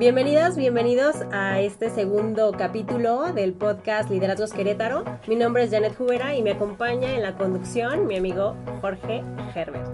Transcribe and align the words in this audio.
Bienvenidas, 0.00 0.56
bienvenidos 0.56 1.16
a 1.30 1.60
este 1.60 1.90
segundo 1.90 2.52
capítulo 2.56 3.34
del 3.34 3.52
podcast 3.52 4.08
Liderazgos 4.08 4.50
Querétaro. 4.50 5.04
Mi 5.26 5.36
nombre 5.36 5.64
es 5.64 5.70
Janet 5.70 5.94
Jubera 5.94 6.34
y 6.34 6.40
me 6.40 6.52
acompaña 6.52 7.14
en 7.14 7.22
la 7.22 7.36
conducción 7.36 8.06
mi 8.06 8.16
amigo 8.16 8.56
Jorge 8.80 9.22
Herbert. 9.54 9.92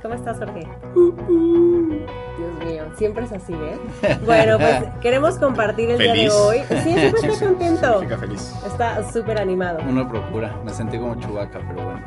¿Cómo 0.00 0.14
estás, 0.14 0.38
Jorge? 0.38 0.68
Dios 0.94 2.64
mío, 2.64 2.84
siempre 2.96 3.24
es 3.24 3.32
así, 3.32 3.52
¿eh? 3.52 4.18
Bueno, 4.24 4.58
pues 4.58 4.84
queremos 5.00 5.38
compartir 5.38 5.90
el 5.90 5.98
día 5.98 6.12
de 6.12 6.30
hoy. 6.30 6.58
Sí, 6.68 6.92
siempre 6.92 7.32
está 7.32 7.46
contento. 7.46 8.18
feliz. 8.18 8.54
Está 8.66 9.10
súper 9.10 9.40
animado. 9.40 9.78
Uno 9.88 10.08
procura, 10.08 10.54
me 10.64 10.70
sentí 10.70 10.98
como 10.98 11.14
chubaca, 11.16 11.58
pero 11.66 11.84
bueno. 11.84 12.02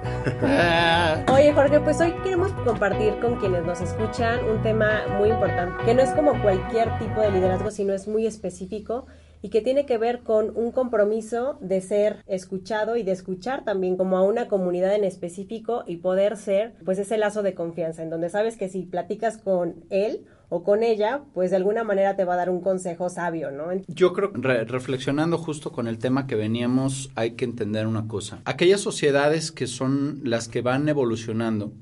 Oye, 1.34 1.52
Jorge, 1.54 1.80
pues 1.80 2.00
hoy 2.00 2.14
queremos 2.24 2.52
compartir 2.64 3.19
con 3.19 3.36
quienes 3.38 3.65
nos 3.65 3.82
escuchan 3.82 4.39
un 4.47 4.61
tema 4.61 5.01
muy 5.18 5.29
importante, 5.29 5.83
que 5.83 5.93
no 5.93 6.01
es 6.04 6.11
como 6.11 6.39
cualquier 6.42 6.77
tipo 7.00 7.22
de 7.22 7.32
liderazgo, 7.32 7.72
sino 7.72 7.94
es 7.94 8.08
muy 8.08 8.28
específico 8.28 9.08
y 9.42 9.50
que 9.50 9.62
tiene 9.62 9.86
que 9.86 9.98
ver 9.98 10.22
con 10.22 10.56
un 10.56 10.72
compromiso 10.72 11.58
de 11.60 11.82
ser 11.82 12.24
escuchado 12.28 12.98
y 12.98 13.04
de 13.04 13.12
escuchar 13.12 13.64
también 13.64 13.98
como 13.98 14.18
a 14.18 14.24
una 14.24 14.48
comunidad 14.48 14.94
en 14.96 15.04
específico 15.04 15.84
y 15.88 15.98
poder 15.98 16.38
ser 16.38 16.76
pues 16.86 17.00
ese 17.00 17.18
lazo 17.18 17.42
de 17.42 17.56
confianza 17.56 18.04
en 18.04 18.10
donde 18.10 18.30
sabes 18.30 18.58
que 18.58 18.70
si 18.70 18.84
platicas 18.84 19.38
con 19.38 19.86
él 19.90 20.26
o 20.50 20.64
con 20.64 20.84
ella, 20.84 21.24
pues 21.34 21.50
de 21.50 21.58
alguna 21.58 21.84
manera 21.84 22.16
te 22.16 22.26
va 22.26 22.36
a 22.36 22.38
dar 22.38 22.50
un 22.50 22.62
consejo 22.62 23.10
sabio, 23.10 23.52
¿no? 23.52 23.70
Yo 23.88 24.14
creo 24.14 24.32
reflexionando 24.34 25.38
justo 25.38 25.72
con 25.72 25.88
el 25.88 25.98
tema 25.98 26.28
que 26.28 26.36
veníamos, 26.36 27.12
hay 27.16 27.32
que 27.32 27.46
entender 27.46 27.88
una 27.88 28.08
cosa. 28.08 28.39
Aquellas 28.46 28.82
sociedades 28.82 29.52
que 29.52 29.68
son 29.68 30.22
las 30.24 30.48
que 30.48 30.62
van 30.62 30.88
evolucionando 30.88 31.74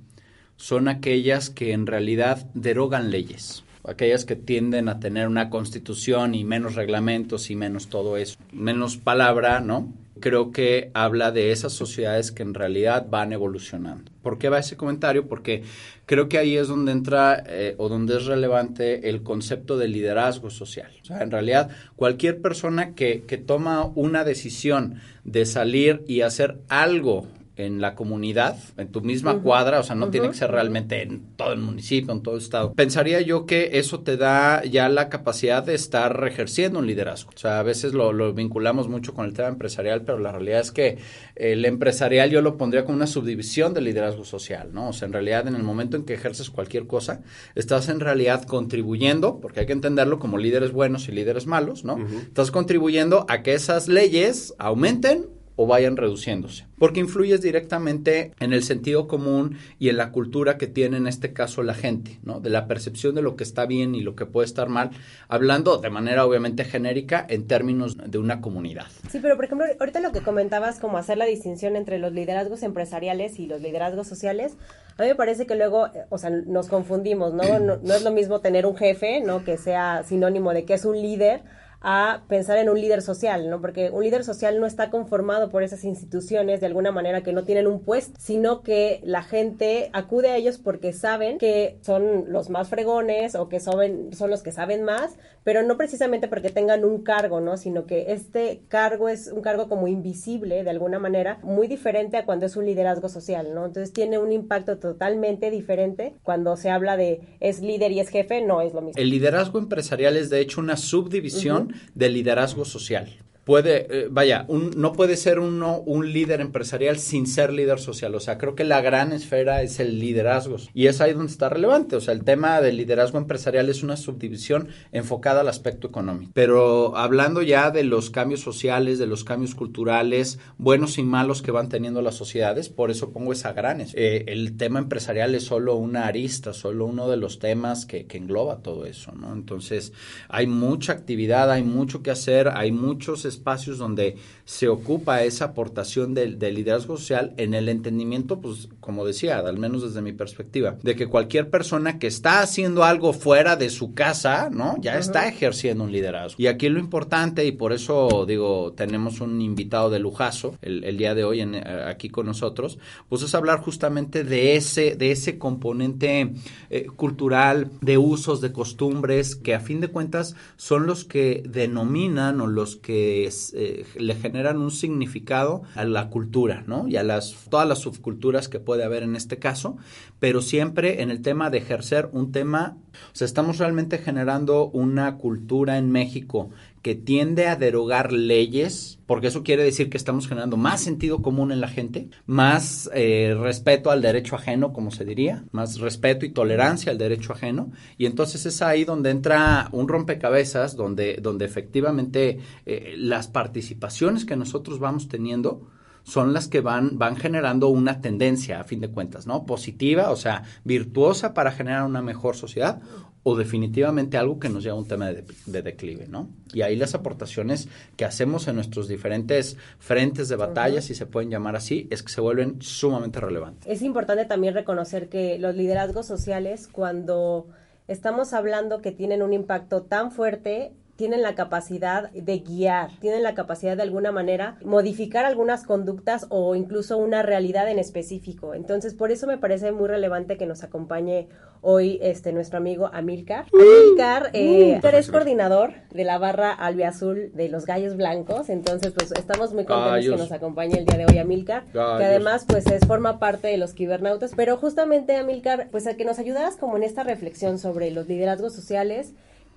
son 0.56 0.88
aquellas 0.88 1.50
que 1.50 1.74
en 1.74 1.86
realidad 1.86 2.48
derogan 2.54 3.12
leyes 3.12 3.65
aquellas 3.88 4.26
que 4.26 4.36
tienden 4.36 4.90
a 4.90 5.00
tener 5.00 5.28
una 5.28 5.50
constitución 5.50 6.36
y 6.36 6.44
menos 6.44 6.76
reglamentos 6.76 7.50
y 7.50 7.56
menos 7.56 7.88
todo 7.88 8.18
eso, 8.18 8.38
menos 8.52 8.98
palabra, 8.98 9.60
¿no? 9.60 9.94
Creo 10.20 10.52
que 10.52 10.92
habla 10.94 11.32
de 11.32 11.52
esas 11.52 11.74
sociedades 11.74 12.32
que 12.32 12.42
en 12.42 12.54
realidad 12.54 13.08
van 13.10 13.34
evolucionando. 13.34 14.12
¿Por 14.22 14.38
qué 14.38 14.48
va 14.48 14.60
ese 14.60 14.78
comentario? 14.78 15.28
Porque 15.28 15.64
creo 16.06 16.30
que 16.30 16.38
ahí 16.38 16.56
es 16.56 16.70
donde 16.70 16.94
entra 16.94 17.44
eh, 17.46 17.76
o 17.78 17.90
donde 17.90 18.16
es 18.16 18.26
relevante 18.26 19.10
el 19.10 19.24
concepto 19.24 19.78
de 19.78 19.90
liderazgo 19.90 20.50
social. 20.50 20.92
O 21.02 21.06
sea, 21.06 21.22
en 21.22 21.32
realidad, 21.32 21.70
cualquier 21.98 22.42
persona 22.42 22.96
que, 22.96 23.24
que 23.28 23.38
toma 23.38 23.92
una 23.94 24.24
decisión 24.24 25.02
de 25.26 25.46
salir 25.46 26.02
y 26.08 26.22
hacer 26.22 26.60
algo 26.70 27.28
en 27.58 27.82
la 27.82 27.96
comunidad, 27.96 28.58
en 28.78 28.90
tu 28.90 29.02
misma 29.02 29.42
cuadra, 29.42 29.80
o 29.80 29.84
sea, 29.84 29.96
no 29.96 30.10
tiene 30.10 30.28
que 30.30 30.34
ser 30.34 30.52
realmente 30.52 31.02
en 31.02 31.22
todo 31.36 31.54
el 31.54 31.60
municipio, 31.60 32.12
en 32.14 32.22
todo 32.22 32.36
el 32.36 32.42
estado. 32.42 32.74
Pensaría 32.74 33.22
yo 33.22 33.46
que 33.46 33.72
eso 33.74 34.02
te 34.02 34.18
da 34.18 34.64
ya 34.64 34.90
la 34.90 35.10
capacidad 35.10 35.64
de 35.64 35.74
estar 35.76 36.24
ejerciendo 36.28 36.80
un 36.80 36.88
liderazgo. 36.88 37.32
O 37.34 37.38
sea, 37.38 37.60
a 37.60 37.64
veces 37.64 37.94
lo, 37.94 38.12
lo 38.14 38.34
vinculamos 38.34 38.88
mucho 38.90 39.14
con 39.14 39.26
el 39.26 39.34
tema 39.34 39.48
empresarial, 39.48 40.02
pero 40.02 40.20
la 40.20 40.32
realidad 40.32 40.60
es 40.60 40.72
que 40.72 40.98
el 41.36 41.66
empresarial 41.66 42.30
yo 42.30 42.42
lo 42.42 42.58
pondría 42.58 42.86
como 42.86 42.98
una 42.98 43.08
subdivisión 43.08 43.74
del 43.74 43.86
liderazgo 43.86 44.26
social, 44.26 44.70
¿no? 44.74 44.90
O 44.90 44.94
sea, 44.94 45.06
en 45.06 45.14
realidad 45.14 45.48
en 45.48 45.56
el 45.56 45.64
momento 45.64 45.98
en 45.98 46.04
que 46.04 46.14
ejerces 46.14 46.50
cualquier 46.50 46.88
cosa, 46.88 47.22
estás 47.56 47.90
en 47.90 48.00
realidad 48.00 48.44
contribuyendo, 48.44 49.40
porque 49.40 49.62
hay 49.62 49.66
que 49.66 49.74
entenderlo 49.74 50.20
como 50.20 50.38
líderes 50.38 50.72
buenos 50.72 51.08
y 51.08 51.12
líderes 51.12 51.46
malos, 51.46 51.84
¿no? 51.84 51.98
Estás 52.22 52.52
contribuyendo 52.52 53.26
a 53.30 53.44
que 53.44 53.54
esas 53.54 53.88
leyes 53.88 54.54
aumenten 54.58 55.28
o 55.56 55.68
vayan 55.68 55.98
reduciéndose, 55.98 56.66
porque 56.78 57.00
influyes 57.00 57.42
directamente 57.42 58.32
en 58.40 58.54
el 58.54 58.64
sentido 58.64 59.08
común 59.08 59.58
y 59.80 59.90
en 59.90 59.98
la 59.98 60.12
cultura 60.12 60.58
que 60.58 60.68
tiene 60.68 60.98
en 60.98 61.08
este 61.08 61.34
caso 61.34 61.64
la 61.64 61.74
gente, 61.74 62.20
¿no? 62.24 62.40
De 62.40 62.50
la 62.50 62.68
percepción 62.68 63.16
de 63.16 63.22
lo 63.22 63.36
que 63.36 63.44
está 63.44 63.66
bien 63.66 63.96
y 63.96 64.02
lo 64.02 64.16
que 64.16 64.26
puede 64.26 64.46
estar 64.46 64.70
mal, 64.70 64.92
hablando 65.28 65.78
de 65.78 65.90
manera 65.90 66.26
obviamente 66.26 66.66
genérica 66.66 67.26
en 67.30 67.48
términos 67.48 67.98
de 67.98 68.18
una 68.18 68.42
comunidad. 68.42 68.88
Sí, 69.10 69.20
pero 69.22 69.36
por 69.36 69.46
ejemplo, 69.46 69.66
ahorita 69.80 70.00
lo 70.02 70.12
que 70.12 70.22
comentabas 70.22 70.80
como 70.80 70.98
hacer 70.98 71.18
la 71.18 71.26
distinción 71.26 71.76
entre 71.76 72.00
los 72.00 72.12
liderazgos 72.12 72.64
empresariales 72.64 73.40
y 73.40 73.48
los 73.48 73.62
liderazgos 73.62 74.08
sociales, 74.08 74.58
a 74.98 75.04
mí 75.04 75.10
me 75.10 75.16
parece 75.16 75.46
que 75.46 75.56
luego, 75.56 75.88
eh, 75.88 76.06
o 76.10 76.18
sea, 76.18 76.30
nos 76.30 76.68
confundimos, 76.68 77.34
¿no? 77.34 77.44
No, 77.66 77.78
no 77.78 77.94
es 77.94 78.04
lo 78.04 78.12
mismo 78.12 78.42
tener 78.42 78.66
un 78.66 78.76
jefe, 78.76 79.22
¿no? 79.22 79.44
Que 79.44 79.58
sea 79.58 80.04
sinónimo 80.04 80.54
de 80.54 80.66
que 80.66 80.74
es 80.74 80.86
un 80.86 81.02
líder 81.02 81.42
a 81.88 82.24
pensar 82.28 82.58
en 82.58 82.68
un 82.68 82.82
líder 82.82 83.04
social, 83.04 83.48
¿no? 83.48 83.62
Porque 83.62 83.92
un 83.92 84.04
líder 84.04 84.24
social 84.24 84.60
no 84.60 84.66
está 84.66 84.90
conformado 84.90 85.52
por 85.52 85.62
esas 85.62 85.84
instituciones 85.84 86.60
de 86.60 86.66
alguna 86.66 86.92
manera 86.92 87.22
que 87.22 87.32
no 87.32 87.44
tienen 87.44 87.68
un 87.68 87.80
puesto, 87.80 88.20
sino 88.20 88.64
que 88.64 89.02
la 89.04 89.22
gente 89.22 89.92
acude 89.94 90.32
a 90.32 90.36
ellos 90.36 90.58
porque 90.58 90.94
saben 90.94 91.38
que 91.38 91.78
son 91.82 92.26
los 92.34 92.50
más 92.50 92.70
fregones 92.70 93.36
o 93.36 93.50
que 93.50 93.60
son, 93.60 94.12
son 94.14 94.32
los 94.32 94.42
que 94.42 94.52
saben 94.52 94.84
más, 94.84 95.16
pero 95.46 95.62
no 95.62 95.78
precisamente 95.78 96.28
porque 96.28 96.50
tengan 96.50 96.84
un 96.84 97.04
cargo, 97.04 97.40
¿no? 97.40 97.56
Sino 97.56 97.86
que 97.86 98.12
este 98.12 98.64
cargo 98.68 99.08
es 99.08 99.28
un 99.28 99.44
cargo 99.44 99.70
como 99.70 99.88
invisible 99.88 100.64
de 100.64 100.70
alguna 100.72 100.98
manera, 100.98 101.40
muy 101.44 101.68
diferente 101.68 102.18
a 102.18 102.26
cuando 102.26 102.48
es 102.48 102.56
un 102.56 102.66
liderazgo 102.66 103.10
social, 103.10 103.54
¿no? 103.54 103.68
Entonces 103.68 103.94
tiene 103.94 104.18
un 104.18 104.32
impacto 104.32 104.80
totalmente 104.80 105.52
diferente 105.52 106.16
cuando 106.24 106.58
se 106.58 106.72
habla 106.72 106.98
de 106.98 107.22
es 107.40 107.62
líder 107.62 107.92
y 107.92 108.00
es 108.00 108.10
jefe, 108.10 108.42
no 108.42 108.62
es 108.62 108.74
lo 108.74 108.82
mismo. 108.82 109.00
El 109.00 109.12
liderazgo 109.12 109.60
empresarial 109.60 110.18
es 110.18 110.32
de 110.32 110.40
hecho 110.40 110.62
una 110.62 110.78
subdivisión 110.78 111.76
de 111.94 112.10
liderazgo 112.10 112.66
social 112.66 113.08
puede, 113.46 113.88
eh, 113.90 114.08
vaya, 114.10 114.46
no 114.50 114.94
puede 114.94 115.16
ser 115.16 115.40
uno 115.40 115.80
un 115.86 116.12
líder 116.12 116.42
empresarial 116.42 116.98
sin 116.98 117.28
ser 117.28 117.54
líder 117.54 117.80
social. 117.80 118.14
O 118.16 118.20
sea, 118.20 118.38
creo 118.38 118.56
que 118.56 118.64
la 118.64 118.82
gran 118.82 119.14
esfera 119.14 119.62
es 119.62 119.80
el 119.80 120.00
liderazgo. 120.00 120.58
Y 120.74 120.88
es 120.88 121.00
ahí 121.00 121.14
donde 121.14 121.32
está 121.32 121.48
relevante. 121.50 121.96
O 121.96 122.02
sea, 122.02 122.14
el 122.14 122.24
tema 122.24 122.60
del 122.62 122.78
liderazgo 122.78 123.18
empresarial 123.18 123.70
es 123.70 123.84
una 123.84 123.98
subdivisión 123.98 124.70
enfocada 124.92 125.42
al 125.42 125.48
aspecto 125.48 125.88
económico. 125.88 126.32
Pero 126.34 126.98
hablando 126.98 127.42
ya 127.42 127.72
de 127.72 127.84
los 127.84 128.10
cambios 128.10 128.42
sociales, 128.42 129.00
de 129.00 129.08
los 129.08 129.24
cambios 129.24 129.56
culturales, 129.56 130.40
buenos 130.58 130.98
y 130.98 131.04
malos 131.04 131.42
que 131.42 131.52
van 131.52 131.70
teniendo 131.70 132.02
las 132.02 132.16
sociedades, 132.16 132.70
por 132.70 132.92
eso 132.92 133.12
pongo 133.12 133.32
esa 133.32 133.54
gran 133.54 133.76
eh, 133.80 134.24
el 134.28 134.58
tema 134.58 134.80
empresarial 134.80 135.36
es 135.36 135.44
solo 135.44 135.76
una 135.76 136.08
arista, 136.08 136.54
solo 136.54 136.86
uno 136.86 137.10
de 137.10 137.18
los 137.18 137.40
temas 137.40 137.86
que, 137.86 138.06
que 138.06 138.18
engloba 138.18 138.62
todo 138.62 138.86
eso, 138.86 139.12
¿no? 139.12 139.34
Entonces, 139.34 139.92
hay 140.30 140.48
mucha 140.48 140.94
actividad, 140.94 141.52
hay 141.52 141.64
mucho 141.64 142.02
que 142.02 142.12
hacer, 142.12 142.50
hay 142.50 142.72
muchos 142.72 143.26
espacios 143.36 143.78
donde 143.78 144.18
se 144.46 144.68
ocupa 144.68 145.24
esa 145.24 145.46
aportación 145.46 146.14
del, 146.14 146.40
liderazgo 146.40 146.98
social 146.98 147.34
en 147.38 147.54
el 147.54 147.70
entendimiento, 147.70 148.40
pues 148.40 148.70
como 148.80 149.06
decía, 149.06 149.40
al 149.40 149.58
menos 149.58 149.84
desde 149.84 150.02
mi 150.02 150.14
perspectiva, 150.14 150.78
de 150.84 150.96
que 150.96 151.08
cualquier 151.08 151.50
persona 151.50 152.00
que 152.00 152.08
está 152.08 152.42
haciendo 152.42 152.84
algo 152.84 153.14
fuera 153.14 153.56
de 153.56 153.70
su 153.70 153.94
casa, 153.94 154.50
¿no? 154.52 154.76
Ya 154.80 154.98
está 154.98 155.28
ejerciendo 155.28 155.84
un 155.84 155.92
liderazgo. 155.92 156.36
Y 156.38 156.48
aquí 156.48 156.70
lo 156.70 156.80
importante, 156.80 157.46
y 157.46 157.52
por 157.52 157.74
eso 157.74 158.26
digo, 158.28 158.74
tenemos 158.74 159.22
un 159.22 159.42
invitado 159.42 159.90
de 159.90 160.00
lujazo 160.00 160.58
el, 160.62 160.98
día 160.98 161.14
de 161.16 161.24
hoy 161.24 161.42
en, 161.42 161.56
aquí 161.56 162.10
con 162.10 162.26
nosotros, 162.26 162.78
pues 163.10 163.22
es 163.22 163.36
hablar 163.36 163.60
justamente 163.60 164.24
de 164.24 164.56
ese, 164.56 164.96
de 164.96 165.12
ese 165.12 165.38
componente 165.38 166.34
eh, 166.70 166.86
cultural, 166.96 167.72
de 167.82 167.98
usos, 167.98 168.42
de 168.42 168.52
costumbres, 168.52 169.36
que 169.36 169.54
a 169.54 169.60
fin 169.60 169.82
de 169.82 169.90
cuentas 169.90 170.36
son 170.56 170.86
los 170.86 171.06
que 171.06 171.44
denominan 171.48 172.42
o 172.42 172.48
los 172.48 172.76
que 172.76 173.25
eh, 173.28 173.86
le 173.98 174.16
generan 174.16 174.58
un 174.58 174.72
significado 174.72 175.64
a 175.76 175.86
la 175.86 176.10
cultura, 176.10 176.64
¿no? 176.68 176.88
Y 176.88 176.98
a 176.98 177.04
las, 177.04 177.36
todas 177.50 177.68
las 177.68 177.80
subculturas 177.80 178.50
que 178.50 178.60
puede 178.60 178.84
haber 178.84 179.04
en 179.04 179.16
este 179.16 179.38
caso, 179.38 179.78
pero 180.20 180.42
siempre 180.42 181.02
en 181.02 181.12
el 181.12 181.22
tema 181.22 181.50
de 181.50 181.60
ejercer 181.60 182.10
un 182.12 182.32
tema, 182.32 182.78
o 182.94 183.16
sea, 183.16 183.26
estamos 183.26 183.58
realmente 183.58 183.98
generando 183.98 184.68
una 184.68 185.18
cultura 185.18 185.78
en 185.78 185.92
México 185.92 186.50
que 186.86 186.94
tiende 186.94 187.48
a 187.48 187.56
derogar 187.56 188.14
leyes, 188.14 189.00
porque 189.08 189.26
eso 189.26 189.42
quiere 189.42 189.64
decir 189.64 189.90
que 189.90 189.98
estamos 189.98 190.28
generando 190.28 190.56
más 190.56 190.84
sentido 190.84 191.24
común 191.24 191.52
en 191.52 191.60
la 191.60 191.68
gente, 191.68 192.12
más 192.28 192.92
eh, 192.94 193.36
respeto 193.36 193.90
al 193.90 194.04
derecho 194.04 194.36
ajeno, 194.36 194.72
como 194.72 194.92
se 194.92 195.04
diría, 195.04 195.46
más 195.52 195.80
respeto 195.80 196.28
y 196.28 196.30
tolerancia 196.30 196.92
al 196.92 197.00
derecho 197.00 197.34
ajeno, 197.34 197.72
y 197.98 198.06
entonces 198.06 198.46
es 198.46 198.62
ahí 198.62 198.86
donde 198.86 199.10
entra 199.10 199.68
un 199.72 199.88
rompecabezas, 199.88 200.76
donde, 200.76 201.18
donde 201.20 201.46
efectivamente 201.46 202.38
eh, 202.68 202.94
las 203.00 203.30
participaciones 203.30 204.24
que 204.24 204.36
nosotros 204.36 204.78
vamos 204.78 205.08
teniendo, 205.08 205.68
son 206.06 206.34
las 206.34 206.48
que 206.48 206.62
van, 206.62 206.98
van 206.98 207.18
generando 207.18 207.68
una 207.68 208.00
tendencia, 208.00 208.62
a 208.62 208.64
fin 208.64 208.80
de 208.80 208.90
cuentas, 208.90 209.26
¿no? 209.26 209.46
Positiva, 209.46 210.12
o 210.12 210.16
sea, 210.16 210.44
virtuosa 210.64 211.34
para 211.34 211.52
generar 211.52 211.84
una 211.84 212.02
mejor 212.02 212.36
sociedad 212.36 212.80
o 213.24 213.36
definitivamente 213.36 214.18
algo 214.18 214.40
que 214.40 214.50
nos 214.50 214.64
lleva 214.64 214.76
a 214.76 214.80
un 214.80 214.88
tema 214.88 215.12
de, 215.12 215.62
declive, 215.64 216.08
¿no? 216.08 216.30
Y 216.54 216.62
ahí 216.62 216.76
las 216.76 216.94
aportaciones 216.94 217.68
que 217.98 218.06
hacemos 218.06 218.48
en 218.48 218.54
nuestros 218.54 218.88
diferentes 218.88 219.58
frentes 219.80 220.30
de 220.30 220.36
batalla, 220.36 220.80
si 220.80 220.94
se 220.94 221.08
pueden 221.08 221.32
llamar 221.32 221.56
así, 221.56 221.88
es 221.90 222.04
que 222.04 222.12
se 222.12 222.22
vuelven 222.22 222.62
sumamente 222.62 223.20
relevantes. 223.20 223.68
Es 223.68 223.82
importante 223.82 224.26
también 224.26 224.54
reconocer 224.54 225.10
que 225.10 225.40
los 225.40 225.56
liderazgos 225.56 226.06
sociales, 226.06 226.70
cuando 226.72 227.48
estamos 227.88 228.34
hablando 228.34 228.84
que 228.84 228.92
tienen 228.92 229.24
un 229.24 229.34
impacto 229.34 229.82
tan 229.82 230.12
fuerte, 230.12 230.74
tienen 230.96 231.22
la 231.22 231.36
capacidad 231.36 232.10
de 232.12 232.40
guiar, 232.40 232.92
tienen 233.00 233.24
la 233.24 233.34
capacidad 233.36 233.76
de 233.76 233.84
alguna 233.84 234.12
manera 234.12 234.58
modificar 234.64 235.26
algunas 235.26 235.66
conductas 235.66 236.26
o 236.30 236.56
incluso 236.56 236.98
una 236.98 237.22
realidad 237.22 237.70
en 237.70 237.80
específico. 237.80 238.54
Entonces, 238.54 238.94
por 238.94 239.12
eso 239.12 239.28
me 239.28 239.38
parece 239.38 239.72
muy 239.72 239.88
relevante 239.88 240.38
que 240.38 240.46
nos 240.46 240.64
acompañe 240.64 241.28
hoy 241.62 242.00
este 242.02 242.32
nuestro 242.32 242.58
amigo 242.58 242.90
Amilcar. 242.94 243.46
Amilcar, 243.52 244.30
eh, 244.34 244.80
es 244.94 245.12
coordinador 245.12 245.74
de 245.92 246.04
la 246.04 246.18
barra 246.18 246.54
albiazul 246.54 247.32
de 247.34 247.50
los 247.50 247.66
Gallos 247.66 247.98
Blancos, 247.98 248.50
entonces 248.50 248.94
pues 248.94 249.12
estamos 249.14 249.54
muy 249.54 249.66
contentos 249.66 250.06
que 250.06 250.18
nos 250.18 250.32
acompañe 250.32 250.78
el 250.78 250.86
día 250.86 250.98
de 250.98 251.06
hoy 251.08 251.18
Amilcar, 251.18 251.66
que 251.72 251.80
además 251.80 252.46
pues 252.48 252.68
es, 252.68 252.86
forma 252.86 253.20
parte 253.20 253.48
de 253.48 253.58
los 253.58 253.74
kibernautas, 253.74 254.34
pero 254.36 254.58
justamente 254.58 255.18
Amilcar, 255.18 255.70
pues 255.72 255.88
a 255.88 255.98
que 255.98 256.06
nos 256.06 256.20
ayudaras 256.20 256.56
como 256.56 256.78
en 256.78 256.84
esta 256.84 257.04
reflexión 257.04 257.58
sobre 257.58 257.90
los 257.92 258.08
liderazgos 258.08 258.54
sociales, 258.54 259.14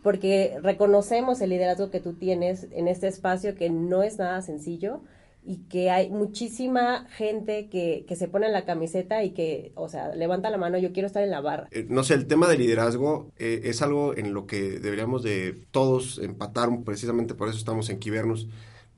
porque 0.08 0.58
reconocemos 0.62 1.38
el 1.42 1.50
liderazgo 1.50 1.90
que 1.90 2.00
tú 2.00 2.14
tienes 2.14 2.66
en 2.70 2.88
este 2.88 3.08
espacio 3.08 3.54
que 3.54 3.68
no 3.68 4.02
es 4.02 4.16
nada 4.16 4.40
sencillo 4.40 5.02
y 5.44 5.58
que 5.68 5.90
hay 5.90 6.08
muchísima 6.08 7.06
gente 7.10 7.68
que, 7.68 8.06
que 8.08 8.16
se 8.16 8.26
pone 8.26 8.46
en 8.46 8.54
la 8.54 8.64
camiseta 8.64 9.22
y 9.22 9.32
que, 9.32 9.70
o 9.74 9.86
sea, 9.90 10.14
levanta 10.14 10.48
la 10.48 10.56
mano, 10.56 10.78
yo 10.78 10.94
quiero 10.94 11.08
estar 11.08 11.22
en 11.22 11.30
la 11.30 11.42
barra. 11.42 11.68
Eh, 11.72 11.84
no 11.90 12.04
sé, 12.04 12.14
el 12.14 12.26
tema 12.26 12.48
de 12.48 12.56
liderazgo 12.56 13.32
eh, 13.36 13.60
es 13.64 13.82
algo 13.82 14.16
en 14.16 14.32
lo 14.32 14.46
que 14.46 14.80
deberíamos 14.80 15.22
de 15.22 15.60
todos 15.72 16.18
empatar, 16.20 16.70
precisamente 16.86 17.34
por 17.34 17.50
eso 17.50 17.58
estamos 17.58 17.90
en 17.90 17.98
Kibernos. 17.98 18.48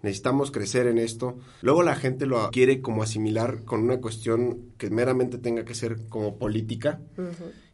Necesitamos 0.02 0.52
crecer 0.52 0.86
en 0.86 0.98
esto. 0.98 1.38
Luego 1.60 1.82
la 1.82 1.96
gente 1.96 2.24
lo 2.24 2.52
quiere 2.52 2.82
como 2.82 3.02
asimilar 3.02 3.64
con 3.64 3.82
una 3.82 4.00
cuestión 4.00 4.60
que 4.78 4.90
meramente 4.90 5.38
tenga 5.38 5.64
que 5.64 5.74
ser 5.74 6.06
como 6.08 6.36
política 6.36 7.00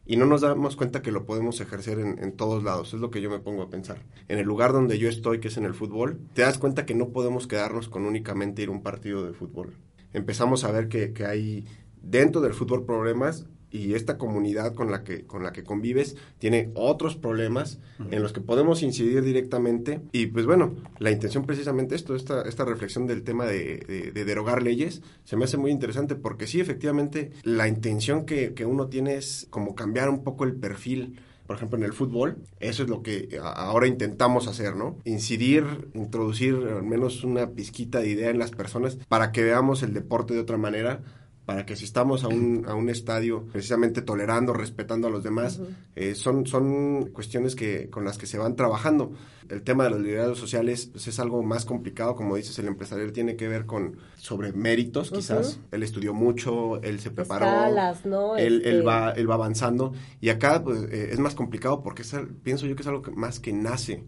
y 0.07 0.15
no 0.15 0.25
nos 0.25 0.41
damos 0.41 0.77
cuenta 0.77 1.01
que 1.01 1.11
lo 1.11 1.25
podemos 1.25 1.59
ejercer 1.59 1.99
en, 1.99 2.31
todos 2.31 2.63
lados. 2.63 2.93
Es 2.93 2.99
lo 3.01 3.11
que 3.11 3.21
yo 3.21 3.29
me 3.29 3.39
pongo 3.39 3.61
a 3.61 3.69
pensar. 3.69 3.97
En 4.29 4.39
el 4.39 4.45
lugar 4.45 4.71
donde 4.71 4.97
yo 4.97 5.09
estoy, 5.09 5.41
que 5.41 5.49
es 5.49 5.57
en 5.57 5.65
el 5.65 5.73
fútbol, 5.73 6.19
te 6.33 6.43
das 6.43 6.57
cuenta 6.57 6.85
que 6.85 6.95
no 6.95 7.09
podemos 7.09 7.45
quedarnos 7.45 7.89
con 7.89 8.05
únicamente 8.05 8.61
ir 8.61 8.69
a 8.69 8.71
un 8.71 8.83
partido 8.83 9.25
de 9.25 9.33
fútbol. 9.33 9.75
Empezamos 10.13 10.63
a 10.63 10.71
ver 10.71 10.87
que, 10.87 11.11
que 11.11 11.25
hay 11.25 11.65
dentro 12.01 12.39
del 12.39 12.53
fútbol 12.53 12.85
problemas 12.85 13.47
y 13.71 13.93
esta 13.93 14.17
comunidad 14.17 14.73
con 14.73 14.91
la 14.91 15.03
que 15.03 15.25
con 15.25 15.43
la 15.43 15.51
que 15.51 15.63
convives 15.63 16.15
tiene 16.39 16.71
otros 16.73 17.15
problemas 17.15 17.79
en 18.11 18.21
los 18.21 18.33
que 18.33 18.41
podemos 18.41 18.83
incidir 18.83 19.23
directamente. 19.23 20.01
Y 20.11 20.27
pues 20.27 20.45
bueno 20.45 20.75
la 20.99 21.11
intención 21.11 21.45
precisamente 21.45 21.95
esto 21.95 22.15
esta 22.15 22.43
esta 22.43 22.65
reflexión 22.65 23.07
del 23.07 23.23
tema 23.23 23.45
de, 23.45 24.11
derogar 24.13 24.63
leyes 24.63 25.01
se 25.23 25.35
me 25.35 25.45
hace 25.45 25.57
muy 25.57 25.71
interesante 25.71 26.15
porque 26.15 26.47
sí 26.47 26.59
efectivamente 26.59 27.31
la 27.43 27.67
intención 27.67 28.25
que, 28.25 28.53
que 28.53 28.65
uno 28.65 28.87
tiene 28.87 29.15
es 29.15 29.47
como 29.49 29.75
cambiar 29.75 30.09
un 30.09 30.23
poco 30.23 30.43
el 30.43 30.55
perfil 30.55 31.19
por 31.47 31.55
ejemplo, 31.55 31.77
en 31.77 31.85
el 31.85 31.93
fútbol, 31.93 32.43
eso 32.59 32.83
es 32.83 32.89
lo 32.89 33.01
que 33.01 33.39
ahora 33.41 33.87
intentamos 33.87 34.47
hacer, 34.47 34.75
¿no? 34.75 34.97
Incidir, 35.05 35.89
introducir 35.93 36.55
al 36.55 36.83
menos 36.83 37.23
una 37.23 37.51
pizquita 37.51 37.99
de 37.99 38.09
idea 38.09 38.29
en 38.29 38.37
las 38.37 38.51
personas 38.51 38.97
para 39.07 39.31
que 39.31 39.43
veamos 39.43 39.81
el 39.81 39.93
deporte 39.93 40.33
de 40.33 40.41
otra 40.41 40.57
manera, 40.57 41.01
para 41.47 41.65
que 41.65 41.77
si 41.77 41.85
estamos 41.85 42.25
a 42.25 42.27
un, 42.27 42.65
a 42.67 42.75
un 42.75 42.89
estadio 42.89 43.45
precisamente 43.53 44.01
tolerando, 44.01 44.51
respetando 44.51 45.07
a 45.07 45.09
los 45.09 45.23
demás, 45.23 45.61
eh, 45.95 46.13
son, 46.13 46.45
son 46.45 47.05
cuestiones 47.13 47.55
que, 47.55 47.89
con 47.89 48.03
las 48.03 48.17
que 48.17 48.25
se 48.25 48.37
van 48.37 48.57
trabajando. 48.57 49.13
El 49.47 49.61
tema 49.61 49.85
de 49.85 49.91
los 49.91 50.01
liderazgos 50.01 50.39
sociales 50.39 50.89
pues, 50.91 51.07
es 51.07 51.21
algo 51.21 51.41
más 51.43 51.63
complicado, 51.63 52.17
como 52.17 52.35
dices, 52.35 52.59
el 52.59 52.67
empresario 52.67 53.13
tiene 53.13 53.37
que 53.37 53.47
ver 53.47 53.65
con 53.65 53.95
sobre 54.17 54.51
méritos, 54.51 55.09
quizás. 55.09 55.61
Él 55.71 55.83
estudió 55.83 56.13
mucho, 56.13 56.81
él 56.81 56.99
se 56.99 57.11
preparó, 57.11 57.73
¿no? 58.03 58.35
él, 58.35 58.55
él, 58.55 58.61
este 58.65 58.81
va, 58.81 59.11
él 59.11 59.29
va 59.29 59.35
avanzando. 59.35 59.93
Y 60.19 60.27
acá 60.27 60.61
pues, 60.61 60.83
eh, 60.91 61.11
es 61.13 61.19
más 61.19 61.33
complicado 61.33 61.81
porque 61.81 62.03
pienso 62.43 62.65
yo 62.65 62.75
que 62.75 62.81
es 62.81 62.87
algo 62.89 63.03
más 63.15 63.39
que 63.39 63.53
nace. 63.53 64.03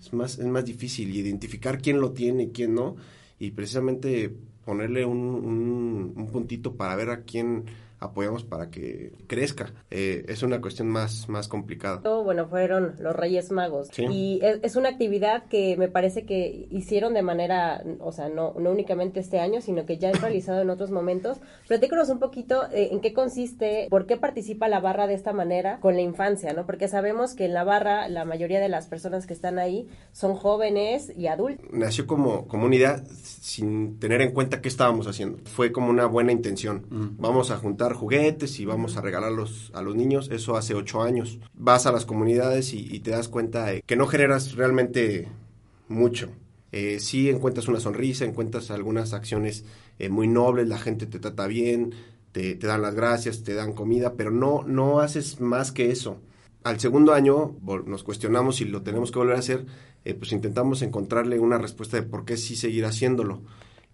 es, 0.00 0.14
más, 0.14 0.38
es 0.38 0.46
más 0.46 0.64
difícil 0.64 1.14
identificar 1.14 1.82
quién 1.82 2.00
lo 2.00 2.12
tiene 2.12 2.44
y 2.44 2.50
quién 2.52 2.74
no. 2.74 2.96
Y 3.38 3.50
precisamente 3.50 4.34
ponerle 4.70 5.04
un, 5.04 6.14
un, 6.16 6.28
puntito 6.30 6.76
para 6.76 6.94
ver 6.94 7.10
a 7.10 7.24
quién 7.24 7.64
apoyamos 8.00 8.44
para 8.44 8.70
que 8.70 9.12
crezca. 9.26 9.72
Eh, 9.90 10.24
es 10.28 10.42
una 10.42 10.60
cuestión 10.60 10.88
más, 10.88 11.28
más 11.28 11.48
complicada. 11.48 12.00
Bueno, 12.22 12.48
fueron 12.48 12.96
los 12.98 13.14
Reyes 13.14 13.52
Magos. 13.52 13.90
Y 13.98 14.40
es, 14.42 14.76
una 14.76 14.88
actividad 14.88 15.44
que 15.46 15.76
me 15.76 15.88
parece 15.88 16.24
que 16.24 16.66
hicieron 16.70 17.14
de 17.14 17.22
manera, 17.22 17.82
o 18.00 18.12
sea, 18.12 18.28
no, 18.28 18.54
no 18.58 18.70
únicamente 18.70 19.20
este 19.20 19.38
año, 19.38 19.60
sino 19.60 19.84
que 19.84 19.98
ya 19.98 20.08
han 20.08 20.14
realizado 20.14 20.62
en 20.62 20.70
otros 20.70 20.90
momentos. 20.90 21.38
Platícanos 21.68 22.08
un 22.08 22.18
poquito 22.18 22.64
eh, 22.72 22.88
en 22.92 23.00
qué 23.00 23.12
consiste, 23.12 23.86
por 23.90 24.06
qué 24.06 24.16
participa 24.16 24.68
la 24.68 24.80
barra 24.80 25.06
de 25.06 25.14
esta 25.14 25.32
manera 25.32 25.78
con 25.80 25.94
la 25.94 26.00
infancia, 26.00 26.52
¿no? 26.54 26.64
Porque 26.64 26.88
sabemos 26.88 27.34
que 27.34 27.44
en 27.44 27.54
la 27.54 27.64
barra 27.64 28.08
la 28.08 28.24
mayoría 28.24 28.60
de 28.60 28.68
las 28.68 28.86
personas 28.86 29.26
que 29.26 29.34
están 29.34 29.58
ahí 29.58 29.88
son 30.12 30.34
jóvenes 30.34 31.12
y 31.16 31.26
adultos. 31.26 31.66
Nació 31.70 32.06
como 32.06 32.48
comunidad 32.48 33.04
sin 33.06 33.98
tener 33.98 34.22
en 34.22 34.32
cuenta 34.32 34.60
qué 34.62 34.68
estábamos 34.68 35.06
haciendo. 35.06 35.38
Fue 35.44 35.72
como 35.72 35.90
una 35.90 36.06
buena 36.06 36.32
intención. 36.32 36.86
Mm. 36.88 37.20
Vamos 37.20 37.50
a 37.50 37.56
juntar 37.56 37.89
juguetes 37.94 38.60
y 38.60 38.64
vamos 38.64 38.96
a 38.96 39.00
regalarlos 39.00 39.70
a 39.74 39.82
los 39.82 39.96
niños. 39.96 40.28
Eso 40.32 40.56
hace 40.56 40.74
ocho 40.74 41.02
años. 41.02 41.38
Vas 41.54 41.86
a 41.86 41.92
las 41.92 42.06
comunidades 42.06 42.72
y, 42.74 43.00
te 43.00 43.10
das 43.10 43.28
cuenta 43.28 43.66
de 43.66 43.82
que 43.82 43.96
no 43.96 44.06
generas 44.06 44.54
realmente 44.54 45.28
mucho. 45.88 46.30
Eh, 46.72 47.00
sí 47.00 47.28
encuentras 47.28 47.68
una 47.68 47.80
sonrisa, 47.80 48.24
encuentras 48.24 48.70
algunas 48.70 49.12
acciones 49.12 49.64
eh, 49.98 50.08
muy 50.08 50.28
nobles, 50.28 50.68
la 50.68 50.78
gente 50.78 51.06
te 51.06 51.18
trata 51.18 51.46
bien, 51.46 51.94
te, 52.32 52.54
dan 52.54 52.82
las 52.82 52.94
gracias, 52.94 53.42
te 53.42 53.54
dan 53.54 53.72
comida, 53.72 54.14
pero 54.14 54.30
no, 54.30 54.62
no 54.64 55.00
haces 55.00 55.40
más 55.40 55.72
que 55.72 55.90
eso. 55.90 56.20
Al 56.62 56.78
segundo 56.78 57.14
año 57.14 57.56
nos 57.86 58.04
cuestionamos 58.04 58.56
si 58.56 58.66
lo 58.66 58.82
tenemos 58.82 59.10
que 59.10 59.18
volver 59.18 59.36
a 59.36 59.40
hacer, 59.40 59.66
eh, 60.04 60.14
pues 60.14 60.32
intentamos 60.32 60.82
encontrarle 60.82 61.38
una 61.38 61.58
respuesta 61.58 61.96
de 61.96 62.02
por 62.02 62.24
qué 62.24 62.36
sí 62.36 62.54
seguir 62.56 62.84
haciéndolo. 62.84 63.42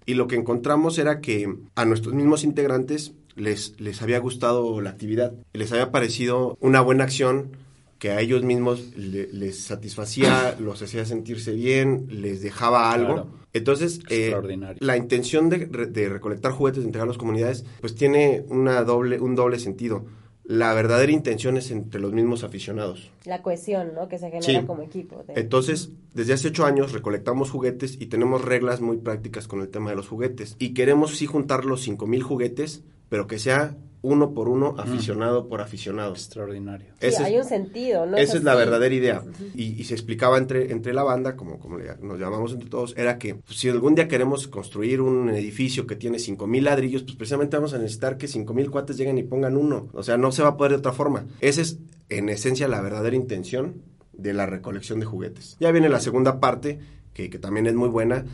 Y 0.05 0.15
lo 0.15 0.29
que 0.29 0.37
encontramos 0.37 0.99
era 0.99 1.21
que 1.21 1.57
a 1.75 1.85
nuestros 1.85 2.15
mismos 2.15 2.45
integrantes 2.45 3.13
les, 3.37 3.79
les 3.81 4.03
había 4.03 4.19
gustado 4.19 4.81
la 4.81 4.91
actividad, 4.91 5.33
les 5.53 5.71
había 5.73 5.93
parecido 5.93 6.57
una 6.61 6.81
buena 6.81 7.05
acción 7.05 7.53
que 7.99 8.11
a 8.11 8.21
ellos 8.21 8.43
mismos 8.43 8.95
les 8.97 9.59
satisfacía, 9.59 10.57
los 10.61 10.83
hacía 10.83 11.05
sentirse 11.05 11.53
bien, 11.53 12.07
les 12.11 12.43
dejaba 12.43 12.93
algo. 12.93 13.29
Entonces, 13.53 14.01
eh, 14.11 14.35
la 14.81 14.97
intención 14.97 15.49
de, 15.49 15.67
de, 15.67 16.09
recolectar 16.09 16.53
juguetes, 16.53 16.83
de 16.83 16.89
entregar 16.89 17.07
a 17.07 17.09
las 17.09 17.19
comunidades, 17.19 17.65
pues 17.81 17.95
tiene 17.95 18.45
una 18.49 18.83
doble, 18.83 19.19
un 19.19 19.35
doble 19.35 19.59
sentido. 19.59 20.05
La 20.45 20.75
verdadera 20.75 21.11
intención 21.11 21.57
es 21.57 21.71
entre 21.73 22.01
los 22.01 22.13
mismos 22.13 22.45
aficionados. 22.45 23.11
La 23.25 23.43
cohesión, 23.43 23.95
¿no? 23.95 24.09
Que 24.09 24.19
se 24.19 24.31
genera 24.31 24.65
como 24.65 24.83
equipo. 24.83 25.25
Entonces, 25.35 25.91
desde 26.15 26.35
hace 26.35 26.49
ocho 26.49 26.67
años 26.67 26.93
recolectamos 26.93 27.51
juguetes 27.51 27.97
y 28.01 28.07
tenemos 28.07 28.45
reglas 28.45 28.81
muy 28.81 28.99
prácticas 28.99 29.49
con 29.49 29.61
el 29.61 29.71
tema 29.71 29.91
de 29.91 29.97
los 29.97 30.07
juguetes. 30.07 30.55
Y 30.61 30.73
queremos 30.73 31.17
sí 31.17 31.27
juntar 31.27 31.65
los 31.65 31.81
cinco 31.81 32.07
mil 32.07 32.23
juguetes 32.23 32.85
pero 33.09 33.27
que 33.27 33.39
sea 33.39 33.77
uno 34.07 34.35
por 34.35 34.49
uno, 34.49 34.77
aficionado 34.79 35.49
por 35.49 35.61
aficionado. 35.61 36.13
Extraordinario. 36.13 36.87
Sí, 37.01 37.23
hay 37.23 37.37
un 37.39 37.45
sentido, 37.45 38.07
¿no? 38.07 38.17
Esa 38.17 38.37
es, 38.37 38.45
la 38.45 38.55
verdadera 38.55 38.95
idea. 38.95 39.25
Y, 39.55 39.83
se 39.85 39.95
explicaba 39.95 40.39
entre, 40.39 40.71
entre 40.71 40.95
la 40.95 41.03
banda, 41.03 41.35
como, 41.35 41.59
como 41.59 41.79
nos 41.79 42.21
llamamos 42.21 42.53
entre 42.53 42.69
todos, 42.69 42.95
era 42.97 43.19
que 43.19 43.35
pues, 43.35 43.59
si 43.59 43.69
algún 43.69 43.97
día 43.97 44.07
queremos 44.07 44.47
construir 44.47 45.01
un 45.01 45.31
edificio 45.31 45.87
que 45.87 45.97
tiene 45.97 46.21
cinco 46.21 46.47
mil 46.47 46.65
ladrillos, 46.65 47.03
pues 47.03 47.17
precisamente 47.17 47.57
vamos 47.57 47.75
a 47.75 47.79
necesitar 47.79 48.17
que 48.17 48.29
cinco 48.29 48.55
mil 48.55 48.71
cuates 48.71 48.97
lleguen 48.97 49.19
y 49.19 49.25
pongan 49.25 49.57
uno. 49.57 49.89
O 49.93 50.05
sea, 50.05 50.17
no 50.17 50.31
se 50.31 50.43
va 50.43 50.51
a 50.51 50.57
poder 50.57 50.73
de 50.73 50.79
otra 50.79 50.93
forma. 50.93 51.27
Esa 51.41 51.63
es, 51.63 51.79
en 52.09 52.29
esencia, 52.29 52.69
la 52.69 52.81
verdadera 52.81 53.17
intención 53.17 53.83
de 54.13 54.33
la 54.35 54.47
recolección 54.47 55.01
de 55.01 55.07
juguetes. 55.07 55.57
Ya 55.59 55.73
viene 55.73 55.89
la 55.89 56.01
segunda 56.01 56.39
parte, 56.39 56.79
que, 57.13 57.29
que 57.29 57.39
también 57.39 57.67
es 57.67 57.75
muy 57.75 57.89
buena, 57.89 58.25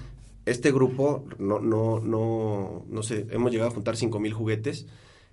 este 0.44 0.72
grupo, 0.72 1.24
no, 1.38 1.60
no, 1.60 2.00
no, 2.00 2.84
no 2.88 3.02
sé, 3.02 3.26
hemos 3.30 3.52
llegado 3.52 3.70
a 3.70 3.74
juntar 3.74 3.96
5 3.96 4.18
mil 4.18 4.32
juguetes. 4.32 4.86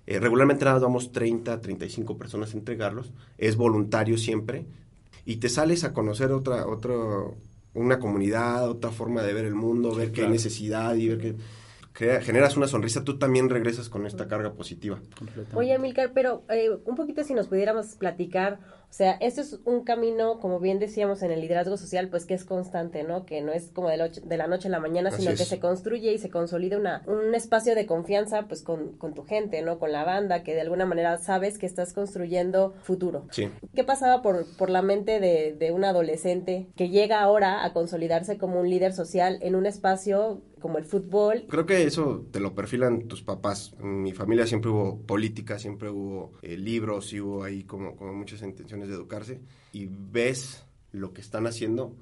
Eh, 0.06 0.18
regularmente 0.18 0.64
nada 0.64 0.80
damos 0.80 1.12
30, 1.12 1.60
35 1.60 2.16
personas 2.16 2.54
a 2.54 2.56
entregarlos. 2.56 3.12
Es 3.38 3.56
voluntario 3.56 4.18
siempre. 4.18 4.66
Y 5.24 5.36
te 5.36 5.48
sales 5.48 5.84
a 5.84 5.92
conocer 5.92 6.32
otra, 6.32 6.66
otra, 6.66 6.94
una 7.74 7.98
comunidad, 7.98 8.68
otra 8.68 8.90
forma 8.90 9.22
de 9.22 9.34
ver 9.34 9.44
el 9.44 9.54
mundo, 9.54 9.94
ver 9.94 10.12
qué 10.12 10.22
hay 10.22 10.30
necesidad 10.30 10.94
y 10.94 11.08
ver 11.08 11.18
qué 11.18 11.36
generas 12.22 12.56
una 12.56 12.66
sonrisa, 12.66 13.04
tú 13.04 13.18
también 13.18 13.50
regresas 13.50 13.88
con 13.88 14.06
esta 14.06 14.26
carga 14.26 14.54
positiva. 14.54 15.00
Oye, 15.54 15.78
Milcar, 15.78 16.12
pero 16.14 16.44
eh, 16.48 16.70
un 16.86 16.96
poquito 16.96 17.22
si 17.24 17.34
nos 17.34 17.48
pudiéramos 17.48 17.94
platicar, 17.96 18.58
o 18.90 18.92
sea, 18.92 19.12
esto 19.20 19.40
es 19.40 19.60
un 19.64 19.84
camino, 19.84 20.40
como 20.40 20.58
bien 20.58 20.80
decíamos 20.80 21.22
en 21.22 21.30
el 21.30 21.40
liderazgo 21.40 21.76
social, 21.76 22.08
pues 22.08 22.26
que 22.26 22.34
es 22.34 22.44
constante, 22.44 23.04
¿no? 23.04 23.24
Que 23.24 23.40
no 23.40 23.52
es 23.52 23.70
como 23.70 23.88
de, 23.88 23.96
la 23.96 24.46
noche 24.48 24.66
a 24.66 24.70
la 24.70 24.80
mañana, 24.80 25.12
sino 25.12 25.30
que 25.30 25.44
se 25.44 25.60
construye 25.60 26.12
y 26.12 26.18
se 26.18 26.28
consolida 26.28 26.76
una, 26.76 27.04
un 27.06 27.32
espacio 27.36 27.76
de 27.76 27.86
confianza, 27.86 28.48
pues 28.48 28.62
con, 28.62 28.96
con, 28.98 29.14
tu 29.14 29.22
gente, 29.22 29.62
¿no? 29.62 29.78
Con 29.78 29.92
la 29.92 30.02
banda, 30.02 30.42
que 30.42 30.54
de 30.54 30.62
alguna 30.62 30.86
manera 30.86 31.18
sabes 31.18 31.56
que 31.56 31.66
estás 31.66 31.92
construyendo 31.92 32.74
futuro. 32.82 33.28
Sí. 33.30 33.48
¿Qué 33.76 33.84
pasaba 33.84 34.22
por, 34.22 34.44
por 34.56 34.70
la 34.70 34.82
mente 34.82 35.20
de, 35.20 35.54
de 35.56 35.70
un 35.70 35.84
adolescente 35.84 36.66
que 36.74 36.88
llega 36.88 37.20
ahora 37.20 37.64
a 37.64 37.72
consolidarse 37.72 38.38
como 38.38 38.58
un 38.58 38.68
líder 38.68 38.92
social 38.92 39.38
en 39.40 39.54
un 39.54 39.66
espacio 39.66 40.42
como 40.60 40.78
el 40.78 40.84
fútbol. 40.84 41.44
Creo 41.48 41.66
que 41.66 41.82
eso 41.84 42.26
te 42.30 42.38
lo 42.38 42.54
perfilan 42.54 43.08
tus 43.08 43.22
papás. 43.22 43.74
En 43.80 44.02
mi 44.02 44.12
familia 44.12 44.46
siempre 44.46 44.70
hubo 44.70 45.00
política, 45.00 45.58
siempre 45.58 45.90
hubo 45.90 46.32
eh, 46.42 46.56
libros 46.56 47.12
y 47.12 47.20
hubo 47.20 47.42
ahí 47.42 47.64
como, 47.64 47.96
como 47.96 48.12
muchas 48.12 48.42
intenciones 48.42 48.79
de 48.88 48.94
educarse. 48.94 49.40
Y 49.72 49.88
ves 49.90 50.64
lo 50.92 51.12
que 51.12 51.20
están 51.20 51.46
haciendo 51.46 51.94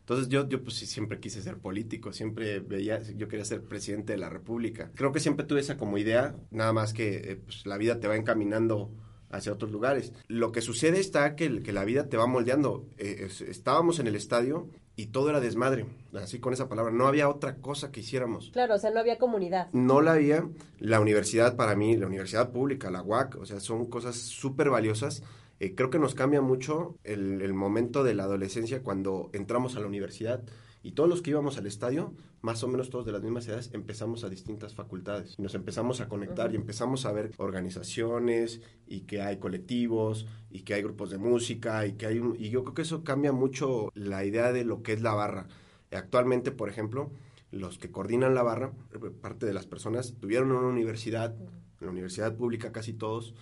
Entonces 0.00 0.28
yo, 0.28 0.46
yo 0.48 0.62
pues 0.62 0.76
sí, 0.76 0.86
siempre 0.86 1.18
quise 1.18 1.40
ser 1.40 1.58
político, 1.58 2.12
siempre 2.12 2.60
veía, 2.60 3.00
yo 3.00 3.26
quería 3.26 3.44
ser 3.44 3.62
presidente 3.62 4.12
de 4.12 4.18
la 4.18 4.28
República. 4.28 4.90
Creo 4.94 5.12
que 5.12 5.20
siempre 5.20 5.46
tuve 5.46 5.60
esa 5.60 5.76
como 5.76 5.96
idea, 5.96 6.34
nada 6.50 6.72
más 6.72 6.92
que 6.92 7.16
eh, 7.16 7.36
pues, 7.36 7.64
la 7.66 7.78
vida 7.78 8.00
te 8.00 8.08
va 8.08 8.16
encaminando 8.16 8.90
hacia 9.30 9.52
otros 9.52 9.70
lugares. 9.70 10.12
Lo 10.28 10.52
que 10.52 10.60
sucede 10.60 11.00
está 11.00 11.34
que, 11.36 11.62
que 11.62 11.72
la 11.72 11.84
vida 11.84 12.08
te 12.08 12.16
va 12.16 12.26
moldeando. 12.26 12.86
Eh, 12.98 13.28
estábamos 13.48 13.98
en 13.98 14.06
el 14.06 14.14
estadio 14.14 14.68
y 14.96 15.06
todo 15.06 15.30
era 15.30 15.40
desmadre, 15.40 15.86
así 16.14 16.38
con 16.38 16.52
esa 16.52 16.68
palabra. 16.68 16.92
No 16.92 17.06
había 17.06 17.28
otra 17.28 17.56
cosa 17.56 17.90
que 17.90 18.00
hiciéramos. 18.00 18.50
Claro, 18.50 18.74
o 18.74 18.78
sea, 18.78 18.90
no 18.90 19.00
había 19.00 19.18
comunidad. 19.18 19.68
No 19.72 20.00
la 20.00 20.12
había. 20.12 20.48
La 20.78 21.00
universidad 21.00 21.56
para 21.56 21.74
mí, 21.74 21.96
la 21.96 22.06
universidad 22.06 22.50
pública, 22.50 22.90
la 22.90 23.02
UAC, 23.02 23.36
o 23.36 23.46
sea, 23.46 23.58
son 23.58 23.86
cosas 23.86 24.16
súper 24.16 24.70
valiosas 24.70 25.22
eh, 25.60 25.74
creo 25.74 25.90
que 25.90 25.98
nos 25.98 26.14
cambia 26.14 26.40
mucho 26.40 26.96
el, 27.04 27.54
momento 27.54 28.02
de 28.02 28.14
la 28.14 28.24
adolescencia 28.24 28.82
cuando 28.82 29.30
entramos 29.32 29.76
a 29.76 29.80
la 29.80 29.86
universidad 29.86 30.42
y 30.82 30.92
todos 30.92 31.08
los 31.08 31.22
que 31.22 31.30
íbamos 31.30 31.56
al 31.56 31.66
estadio, 31.66 32.12
más 32.42 32.62
o 32.62 32.68
menos 32.68 32.90
todos 32.90 33.06
de 33.06 33.12
las 33.12 33.22
mismas 33.22 33.48
edades, 33.48 33.70
empezamos 33.72 34.22
a 34.22 34.28
distintas 34.28 34.74
facultades. 34.74 35.34
Y 35.38 35.42
nos 35.42 35.54
empezamos 35.54 36.02
a 36.02 36.08
conectar 36.08 36.52
y 36.52 36.56
empezamos 36.56 37.06
a 37.06 37.12
ver 37.12 37.30
organizaciones 37.38 38.60
y 38.86 39.02
que 39.02 39.22
hay 39.22 39.38
colectivos 39.38 40.26
y 40.50 40.60
que 40.60 40.74
hay 40.74 40.82
grupos 40.82 41.10
de 41.10 41.16
música 41.16 41.86
y 41.86 41.94
que 41.94 42.06
hay 42.06 42.20
y 42.38 42.50
yo 42.50 42.64
creo 42.64 42.74
que 42.74 42.82
eso 42.82 43.02
cambia 43.02 43.32
mucho 43.32 43.90
la 43.94 44.24
idea 44.26 44.52
de 44.52 44.64
lo 44.64 44.82
que 44.82 44.92
es 44.92 45.00
la 45.00 45.14
barra. 45.14 45.46
Actualmente, 45.90 46.50
por 46.50 46.68
ejemplo, 46.68 47.10
los 47.50 47.78
que 47.78 47.90
coordinan 47.90 48.34
la 48.34 48.42
barra, 48.42 48.72
parte 49.22 49.46
de 49.46 49.54
las 49.54 49.66
personas 49.66 50.14
tuvieron 50.20 50.50
una 50.50 50.68
universidad, 50.68 51.34
en 51.34 51.86
la 51.86 51.90
universidad 51.90 52.36
pública 52.36 52.72
casi 52.72 52.92
todos, 52.92 53.34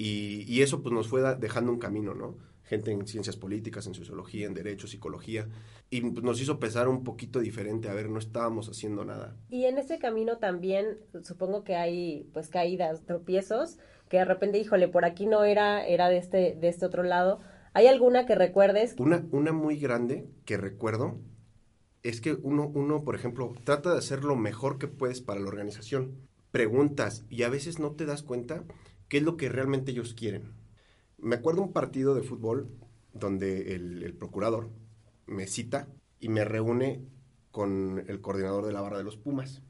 y, 0.00 0.62
eso 0.62 0.80
pues 0.80 0.94
nos 0.94 1.08
fue 1.08 1.20
dejando 1.36 1.72
un 1.72 1.80
camino, 1.80 2.14
¿no? 2.14 2.36
Gente 2.62 2.92
en 2.92 3.06
ciencias 3.06 3.36
políticas, 3.36 3.86
en 3.86 3.94
sociología, 3.94 4.46
en 4.46 4.54
derecho, 4.54 4.86
psicología, 4.86 5.48
y 5.90 6.02
pues, 6.02 6.22
nos 6.22 6.40
hizo 6.40 6.60
pensar 6.60 6.86
un 6.86 7.02
poquito 7.02 7.40
diferente, 7.40 7.88
a 7.88 7.94
ver, 7.94 8.08
no 8.08 8.20
estábamos 8.20 8.68
haciendo 8.68 9.04
nada. 9.04 9.36
Y 9.48 9.64
en 9.64 9.76
ese 9.76 9.98
camino 9.98 10.38
también, 10.38 10.98
supongo 11.24 11.64
que 11.64 11.74
hay 11.74 12.30
pues 12.32 12.48
caídas, 12.48 13.04
tropiezos, 13.06 13.78
que 14.08 14.18
de 14.18 14.24
repente, 14.24 14.58
híjole, 14.58 14.86
por 14.86 15.04
aquí 15.04 15.26
no 15.26 15.42
era, 15.42 15.84
era 15.84 16.08
de 16.08 16.18
este, 16.18 16.54
de 16.54 16.68
este 16.68 16.86
otro 16.86 17.02
lado. 17.02 17.40
¿Hay 17.72 17.88
alguna 17.88 18.24
que 18.24 18.36
recuerdes? 18.36 18.94
Una, 18.98 19.26
una 19.32 19.52
muy 19.52 19.78
grande 19.78 20.28
que 20.44 20.56
recuerdo 20.56 21.18
es 22.04 22.20
que 22.20 22.34
uno, 22.34 22.70
uno, 22.72 23.02
por 23.02 23.16
ejemplo, 23.16 23.52
trata 23.64 23.92
de 23.92 23.98
hacer 23.98 24.22
lo 24.22 24.36
mejor 24.36 24.78
que 24.78 24.86
puedes 24.86 25.20
para 25.20 25.40
la 25.40 25.48
organización. 25.48 26.28
Preguntas 26.52 27.24
y 27.28 27.42
a 27.42 27.48
veces 27.48 27.80
no 27.80 27.92
te 27.92 28.06
das 28.06 28.22
cuenta 28.22 28.62
qué 29.08 29.18
es 29.18 29.22
lo 29.22 29.36
que 29.36 29.48
realmente 29.48 29.90
ellos 29.90 30.14
quieren. 30.14 30.52
Me 31.18 31.36
acuerdo 31.36 31.62
un 31.62 31.72
partido 31.72 32.14
de 32.14 32.22
fútbol 32.22 32.68
donde 33.12 33.74
el, 33.74 34.14
procurador 34.14 34.70
me 35.26 35.46
cita 35.46 35.88
y 36.20 36.28
me 36.28 36.44
reúne 36.44 37.02
con 37.50 38.04
el 38.06 38.20
coordinador 38.20 38.66
de 38.66 38.72
la 38.72 38.80
barra 38.80 38.98
de 38.98 39.04
los 39.04 39.16
Pumas. 39.16 39.62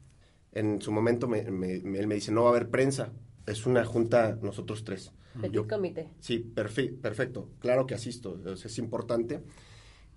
En 0.51 0.81
su 0.81 0.91
momento 0.91 1.33
él 1.33 1.51
me 1.51 2.15
dice, 2.15 2.31
no 2.31 2.43
va 2.43 2.49
a 2.49 2.51
haber 2.51 2.69
prensa, 2.69 3.11
es 3.45 3.65
una 3.65 3.83
junta 3.85 4.37
nosotros 4.41 4.83
tres. 4.83 5.11
Yo, 5.51 5.67
comité. 5.67 6.09
Sí, 6.19 6.39
perfecto, 6.39 7.49
claro 7.59 7.85
que 7.85 7.95
asisto, 7.95 8.39
es 8.51 8.77
importante. 8.77 9.41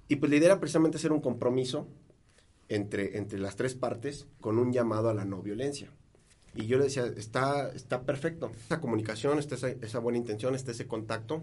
Y 0.08 0.16
pues 0.16 0.30
la 0.30 0.36
idea 0.36 0.48
era 0.48 0.60
precisamente 0.60 0.96
hacer 0.96 1.12
un 1.12 1.20
compromiso 1.20 1.88
entre, 2.68 3.16
entre 3.16 3.38
las 3.38 3.56
tres 3.56 3.74
partes 3.74 4.26
con 4.40 4.58
un 4.58 4.72
llamado 4.72 5.08
a 5.08 5.14
la 5.14 5.24
no 5.24 5.42
violencia. 5.42 5.90
Y 6.54 6.66
yo 6.66 6.76
le 6.76 6.84
decía, 6.84 7.06
está, 7.16 7.70
está 7.72 8.02
perfecto, 8.02 8.52
esa 8.64 8.80
comunicación, 8.80 9.38
está 9.38 9.54
esa, 9.54 9.98
buena 9.98 10.18
intención, 10.18 10.54
está 10.54 10.72
ese 10.72 10.86
contacto. 10.86 11.42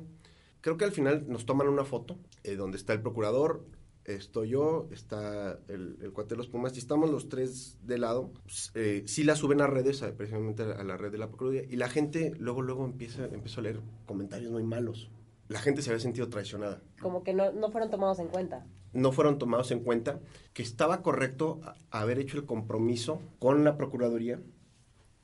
Creo 0.62 0.78
que 0.78 0.86
al 0.86 0.92
final 0.92 1.26
nos 1.28 1.46
toman 1.46 1.68
una 1.68 1.86
foto 1.86 2.18
eh, 2.44 2.56
donde 2.56 2.78
está 2.78 2.94
el 2.94 3.02
procurador, 3.02 3.66
estoy 4.06 4.50
yo, 4.50 4.88
está 4.92 5.60
el, 5.68 5.98
el 6.02 6.12
cuate 6.12 6.32
de 6.32 6.38
los 6.38 6.48
Pumas, 6.48 6.76
y 6.76 6.80
estamos 6.80 7.10
los 7.10 7.30
tres 7.30 7.78
de 7.84 7.98
lado. 7.98 8.32
Pues, 8.44 8.72
eh, 8.76 9.04
sí 9.08 9.24
la 9.24 9.36
suben 9.36 9.62
a 9.62 9.68
redes, 9.68 10.02
precisamente 10.18 10.64
a 10.64 10.84
la 10.84 10.98
red 10.98 11.12
de 11.12 11.18
la 11.18 11.28
Procuraduría, 11.28 11.66
y 11.70 11.76
la 11.76 11.90
gente 11.90 12.34
luego, 12.38 12.62
luego 12.62 12.86
empieza, 12.86 13.26
empezó 13.26 13.62
a 13.62 13.64
leer 13.64 13.80
comentarios 14.06 14.52
muy 14.52 14.64
malos. 14.64 15.10
La 15.48 15.60
gente 15.60 15.82
se 15.82 15.90
había 15.90 16.00
sentido 16.00 16.30
traicionada. 16.30 16.82
Como 17.02 17.24
que 17.24 17.34
no, 17.34 17.52
no 17.52 17.72
fueron 17.72 17.90
tomados 17.90 18.20
en 18.20 18.28
cuenta. 18.28 18.68
No 18.94 19.12
fueron 19.12 19.40
tomados 19.40 19.72
en 19.72 19.80
cuenta, 19.80 20.20
que 20.54 20.62
estaba 20.62 21.02
correcto 21.02 21.62
haber 21.90 22.20
hecho 22.20 22.38
el 22.38 22.46
compromiso 22.46 23.22
con 23.40 23.64
la 23.64 23.78
Procuraduría 23.78 24.40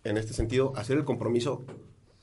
en 0.05 0.17
este 0.17 0.33
sentido, 0.33 0.71
hacer 0.75 0.97
el 0.97 1.03
compromiso 1.03 1.65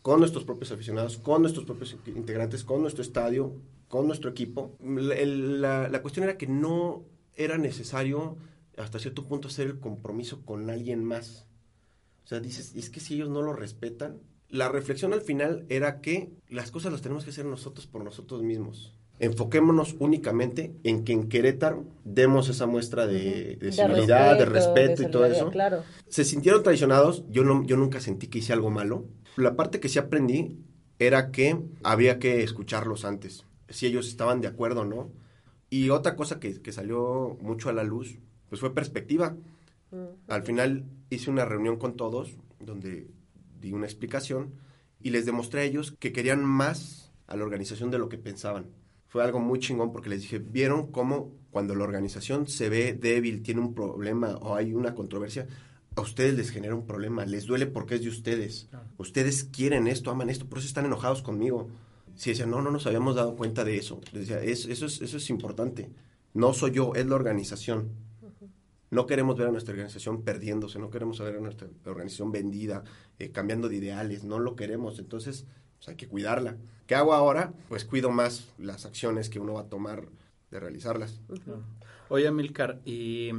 con 0.00 0.20
nuestros 0.20 0.44
propios 0.44 0.72
aficionados, 0.72 1.18
con 1.18 1.42
nuestros 1.42 1.66
propios 1.66 1.96
integrantes, 2.06 2.64
con 2.64 2.80
nuestro 2.80 3.02
estadio, 3.02 3.54
con 3.88 4.06
nuestro 4.06 4.30
equipo. 4.30 4.76
La, 4.80 6.00
cuestión 6.00 6.24
era 6.24 6.38
que 6.38 6.46
no 6.46 7.04
era 7.34 7.58
necesario 7.58 8.36
hasta 8.76 8.98
cierto 8.98 9.26
punto 9.26 9.48
hacer 9.48 9.66
el 9.66 9.80
compromiso 9.80 10.42
con 10.46 10.70
alguien 10.70 11.04
más. 11.04 11.46
O 12.24 12.28
sea, 12.28 12.40
dices, 12.40 12.72
es 12.74 12.88
que 12.88 13.00
si 13.00 13.14
ellos 13.14 13.28
no 13.28 13.42
lo 13.42 13.52
respetan, 13.52 14.20
la 14.48 14.68
reflexión 14.68 15.12
al 15.12 15.20
final 15.20 15.66
era 15.68 16.00
que 16.00 16.32
las 16.48 16.70
cosas 16.70 16.92
las 16.92 17.02
tenemos 17.02 17.24
que 17.24 17.30
hacer 17.30 17.44
nosotros 17.44 17.86
por 17.86 18.04
nosotros 18.04 18.42
mismos 18.42 18.94
enfoquémonos 19.23 19.95
únicamente 20.00 20.75
en 20.83 21.05
que 21.05 21.12
en 21.12 21.29
Querétaro 21.29 21.85
demos 22.05 22.49
esa 22.49 22.67
muestra 22.67 23.07
de, 23.07 23.57
de, 23.57 23.71
de 23.71 24.45
respeto, 24.45 25.05
y 25.05 25.11
todo 25.12 25.26
eso. 25.26 25.49
Claro. 25.50 25.85
Se 26.09 26.25
sintieron 26.25 26.64
traicionados, 26.64 27.25
yo, 27.31 27.45
no, 27.45 27.64
yo 27.64 27.76
nunca 27.76 28.00
sentí 28.00 28.26
que 28.26 28.38
hice 28.38 28.52
algo 28.52 28.71
malo. 28.71 29.07
La 29.37 29.55
parte 29.55 29.79
que 29.79 29.88
sí 29.88 30.00
aprendí 30.00 30.59
era 30.99 31.31
que 31.31 31.57
había 31.85 32.19
que 32.19 32.43
escucharlos 32.43 33.05
antes, 33.05 33.45
si 33.69 33.87
ellos 33.87 34.09
estaban 34.09 34.41
de 34.41 34.49
acuerdo 34.49 34.81
o 34.81 34.85
no. 34.85 35.12
Y 35.71 35.91
otra 35.91 36.17
cosa 36.17 36.41
que, 36.41 36.61
que 36.61 36.73
salió 36.73 37.38
mucho 37.41 37.69
a 37.69 37.73
la 37.73 37.85
luz, 37.85 38.19
pues 38.49 38.61
fue 38.61 38.75
perspectiva. 38.75 39.37
Al 40.26 40.43
final 40.43 40.85
hice 41.11 41.31
una 41.31 41.45
reunión 41.45 41.76
con 41.76 41.97
todos 41.97 42.37
donde 42.59 43.07
di 43.61 43.73
una 43.73 43.87
explicación 43.87 44.55
y 45.00 45.11
les 45.11 45.26
demostré 45.26 45.61
a 45.61 45.64
ellos 45.64 45.95
que 46.00 46.12
querían 46.12 46.45
más 46.45 47.12
a 47.29 47.37
la 47.37 47.45
organización 47.45 47.93
de 47.93 47.99
lo 47.99 48.09
que 48.09 48.19
pensaban 48.19 48.81
fue 49.12 49.23
algo 49.23 49.40
muy 49.40 49.59
chingón 49.59 49.92
porque 49.92 50.09
les 50.09 50.23
dije, 50.23 50.38
¿vieron 50.38 50.90
cómo 50.90 51.35
cuando 51.50 51.75
la 51.75 51.85
organización 51.85 52.47
se 52.47 52.71
ve 52.71 52.95
débil, 52.95 53.42
tiene 53.42 53.61
un 53.61 53.75
problema 53.75 54.37
o 54.37 54.54
hay 54.57 54.73
una 54.73 54.95
controversia, 54.95 55.47
a 55.95 56.00
ustedes 56.00 56.35
les 56.35 56.49
genera 56.49 56.75
un 56.75 56.87
problema, 56.87 57.26
les 57.26 57.45
duele 57.45 57.66
porque 57.66 57.97
es 57.97 58.00
de 58.00 58.09
ustedes. 58.09 58.71
Ustedes 58.97 59.45
quieren 59.45 59.87
esto, 59.87 60.11
aman 60.11 60.31
esto, 60.31 60.47
por 60.47 60.61
eso 60.61 60.66
están 60.66 60.87
enojados 60.87 61.21
conmigo. 61.21 61.69
Si 62.14 62.31
decían, 62.31 62.49
no, 62.49 62.62
no 62.62 62.71
nos 62.71 62.87
habíamos 62.87 63.14
dado 63.14 63.37
cuenta 63.37 63.64
de 63.64 63.76
eso. 63.76 64.00
Les 64.12 64.28
decía, 64.28 64.42
eso, 64.42 64.71
es, 64.71 65.02
eso 65.02 65.16
es 65.19 65.28
importante. 65.28 65.90
No 66.33 66.54
soy 66.54 66.71
yo, 66.71 66.95
es 66.95 67.04
la 67.04 67.14
organización. 67.14 67.90
No 68.90 69.04
queremos 69.04 69.37
ver 69.37 69.49
a 69.49 69.50
nuestra 69.50 69.73
organización 69.73 70.23
perdiéndose, 70.23 70.78
no 70.78 70.88
queremos 70.88 71.19
ver 71.19 71.37
a 71.37 71.40
nuestra 71.40 71.69
organización 71.85 72.33
vendida, 72.33 72.83
eh, 73.19 73.31
cambiando 73.31 73.69
de 73.69 73.76
ideales, 73.76 74.25
no 74.25 74.38
lo 74.38 74.57
queremos. 74.57 74.99
Entonces, 74.99 75.45
pues, 75.76 75.88
hay 75.88 75.97
que 75.97 76.09
cuidarla. 76.09 76.57
¿Qué 76.92 76.96
hago 76.96 77.14
ahora? 77.14 77.54
Pues 77.70 77.87
cuido 77.87 78.11
más 78.11 78.52
las 78.58 78.84
acciones 78.84 79.30
que 79.30 79.40
uno 79.40 79.54
va 79.54 79.62
a 79.62 79.68
tomar 79.70 80.08
de 80.50 80.61
realizarlas. 80.61 81.22
Oye, 82.11 82.30
Milcar, 82.30 82.82
¿y 82.84 83.30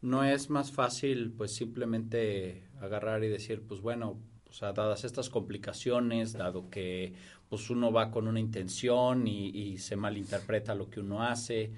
no 0.00 0.24
es 0.24 0.48
más 0.48 0.72
fácil 0.72 1.30
pues 1.36 1.54
simplemente 1.54 2.64
agarrar 2.80 3.22
y 3.22 3.28
decir, 3.28 3.66
pues 3.68 3.82
bueno, 3.82 4.16
o 4.48 4.52
sea, 4.54 4.72
dadas 4.72 5.04
estas 5.04 5.28
complicaciones, 5.28 6.32
dado 6.32 6.70
que 6.70 7.12
pues 7.50 7.68
uno 7.68 7.92
va 7.92 8.10
con 8.10 8.28
una 8.28 8.40
intención 8.40 9.26
y, 9.26 9.48
y, 9.48 9.76
se 9.76 9.94
malinterpreta 9.94 10.74
lo 10.74 10.88
que 10.88 11.00
uno 11.00 11.22
hace, 11.22 11.70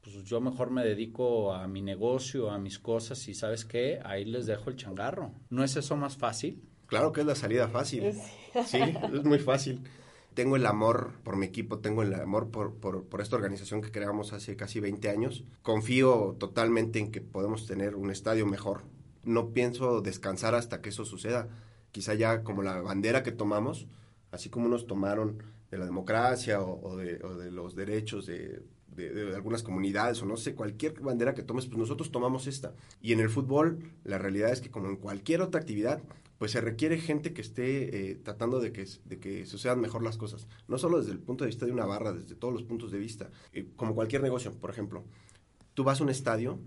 pues 0.00 0.22
yo 0.22 0.40
mejor 0.40 0.70
me 0.70 0.84
dedico 0.84 1.52
a 1.52 1.66
mi 1.66 1.82
negocio, 1.82 2.48
a 2.48 2.58
mis 2.58 2.78
cosas 2.78 3.26
y 3.26 3.34
sabes 3.34 3.64
qué, 3.64 3.98
ahí 4.04 4.24
les 4.24 4.46
dejo 4.46 4.70
el 4.70 4.76
changarro. 4.76 5.32
¿No 5.50 5.64
es 5.64 5.74
eso 5.74 5.96
más 5.96 6.16
fácil? 6.16 6.62
Claro 6.86 7.10
que 7.10 7.22
es 7.22 7.26
la 7.26 7.34
salida 7.34 7.66
fácil. 7.66 8.12
Sí, 8.64 8.78
es 9.12 9.24
muy 9.24 9.40
fácil. 9.40 9.82
Tengo 10.36 10.56
el 10.56 10.66
amor 10.66 11.14
por 11.24 11.38
mi 11.38 11.46
equipo, 11.46 11.78
tengo 11.78 12.02
el 12.02 12.12
amor 12.12 12.50
por, 12.50 12.74
por, 12.74 13.22
esta 13.22 13.36
organización 13.36 13.80
que 13.80 13.90
creamos 13.90 14.34
hace 14.34 14.54
casi 14.54 14.80
20 14.80 15.08
años. 15.08 15.44
Confío 15.62 16.36
totalmente 16.38 16.98
en 16.98 17.10
que 17.10 17.22
podemos 17.22 17.66
tener 17.66 17.94
un 17.94 18.10
estadio 18.10 18.44
mejor. 18.44 18.82
No 19.24 19.54
pienso 19.54 20.02
descansar 20.02 20.54
hasta 20.54 20.82
que 20.82 20.90
eso 20.90 21.06
suceda. 21.06 21.48
Quizá 21.90 22.12
ya 22.12 22.42
como 22.42 22.62
la 22.62 22.82
bandera 22.82 23.22
que 23.22 23.32
tomamos, 23.32 23.86
así 24.30 24.50
como 24.50 24.68
nos 24.68 24.86
tomaron 24.86 25.42
de 25.70 25.78
la 25.78 25.86
democracia 25.86 26.60
o, 26.60 26.98
de, 26.98 27.18
los 27.50 27.74
derechos 27.74 28.26
de, 28.26 28.62
de, 28.88 29.34
algunas 29.34 29.62
comunidades 29.62 30.20
o 30.20 30.26
no 30.26 30.36
sé, 30.36 30.54
cualquier 30.54 31.00
bandera 31.00 31.34
que 31.34 31.44
tomes, 31.44 31.64
pues 31.64 31.78
nosotros 31.78 32.12
tomamos 32.12 32.46
esta. 32.46 32.74
Y 33.00 33.14
en 33.14 33.20
el 33.20 33.30
fútbol, 33.30 33.90
la 34.04 34.18
realidad 34.18 34.52
es 34.52 34.60
que 34.60 34.70
como 34.70 34.90
en 34.90 34.96
cualquier 34.96 35.40
otra 35.40 35.62
actividad, 35.62 36.02
pues 36.38 36.52
se 36.52 36.60
requiere 36.60 36.98
gente 36.98 37.32
que 37.32 37.40
esté 37.40 38.10
eh, 38.10 38.14
tratando 38.16 38.60
de 38.60 38.72
que, 38.72 38.86
de 39.04 39.18
que 39.18 39.46
sucedan 39.46 39.80
mejor 39.80 40.02
las 40.02 40.16
cosas. 40.16 40.46
No 40.68 40.78
solo 40.78 40.98
desde 40.98 41.12
el 41.12 41.18
punto 41.18 41.44
de 41.44 41.48
vista 41.48 41.66
de 41.66 41.72
una 41.72 41.86
barra, 41.86 42.12
desde 42.12 42.34
todos 42.34 42.52
los 42.52 42.62
puntos 42.62 42.90
de 42.90 42.98
vista. 42.98 43.30
Eh, 43.52 43.68
como 43.76 43.94
cualquier 43.94 44.22
negocio, 44.22 44.52
por 44.52 44.70
ejemplo. 44.70 45.04
Tú 45.74 45.84
vas 45.84 46.00
a 46.00 46.04
un 46.04 46.10
estadio 46.10 46.58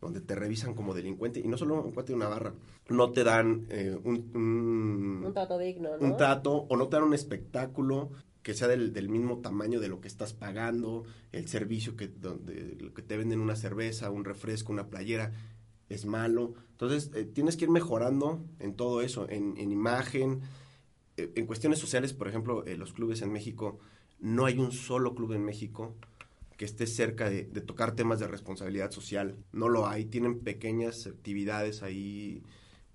donde 0.00 0.20
te 0.20 0.34
revisan 0.34 0.74
como 0.74 0.94
delincuente, 0.94 1.40
y 1.40 1.48
no 1.48 1.56
solo 1.56 1.82
un 1.82 1.92
cuate 1.92 2.12
de 2.12 2.16
una 2.16 2.28
barra, 2.28 2.54
no 2.88 3.10
te 3.10 3.24
dan 3.24 3.66
eh, 3.68 3.98
un, 4.04 4.30
un, 4.34 5.24
Un 5.26 5.34
trato 5.34 5.58
digno, 5.58 5.96
¿no? 5.96 6.06
un 6.06 6.16
trato 6.16 6.52
o 6.52 6.76
no 6.76 6.88
te 6.88 6.96
dan 6.96 7.04
un 7.04 7.14
espectáculo 7.14 8.10
que 8.42 8.54
sea 8.54 8.68
del, 8.68 8.92
del 8.92 9.08
mismo 9.08 9.38
tamaño 9.40 9.80
de 9.80 9.88
lo 9.88 10.00
que 10.00 10.08
estás 10.08 10.32
pagando, 10.32 11.04
el 11.32 11.48
servicio 11.48 11.96
que, 11.96 12.08
donde, 12.08 12.78
que 12.94 13.02
te 13.02 13.16
venden 13.16 13.40
una 13.40 13.56
cerveza, 13.56 14.10
un 14.10 14.24
refresco, 14.24 14.72
una 14.72 14.88
playera, 14.88 15.32
es 15.88 16.06
malo. 16.06 16.54
Entonces, 16.72 17.10
eh, 17.14 17.24
tienes 17.24 17.56
que 17.56 17.64
ir 17.64 17.70
mejorando 17.70 18.44
en 18.58 18.74
todo 18.74 19.02
eso, 19.02 19.28
en, 19.28 19.56
en 19.56 19.72
imagen, 19.72 20.42
eh, 21.18 21.32
en 21.34 21.46
cuestiones 21.46 21.78
sociales, 21.80 22.12
por 22.12 22.28
ejemplo, 22.28 22.64
eh, 22.64 22.76
los 22.76 22.92
clubes 22.92 23.22
en 23.22 23.32
México, 23.32 23.78
no 24.20 24.46
hay 24.46 24.58
un 24.58 24.72
solo 24.72 25.14
club 25.14 25.32
en 25.32 25.44
México 25.44 25.94
que 26.56 26.64
esté 26.64 26.86
cerca 26.86 27.28
de, 27.28 27.44
tocar 27.44 27.94
temas 27.94 28.20
de 28.20 28.28
responsabilidad 28.28 28.90
social. 28.90 29.36
No 29.52 29.68
lo 29.68 29.86
hay, 29.86 30.04
tienen 30.06 30.40
pequeñas 30.40 31.06
actividades 31.06 31.82
ahí 31.82 32.42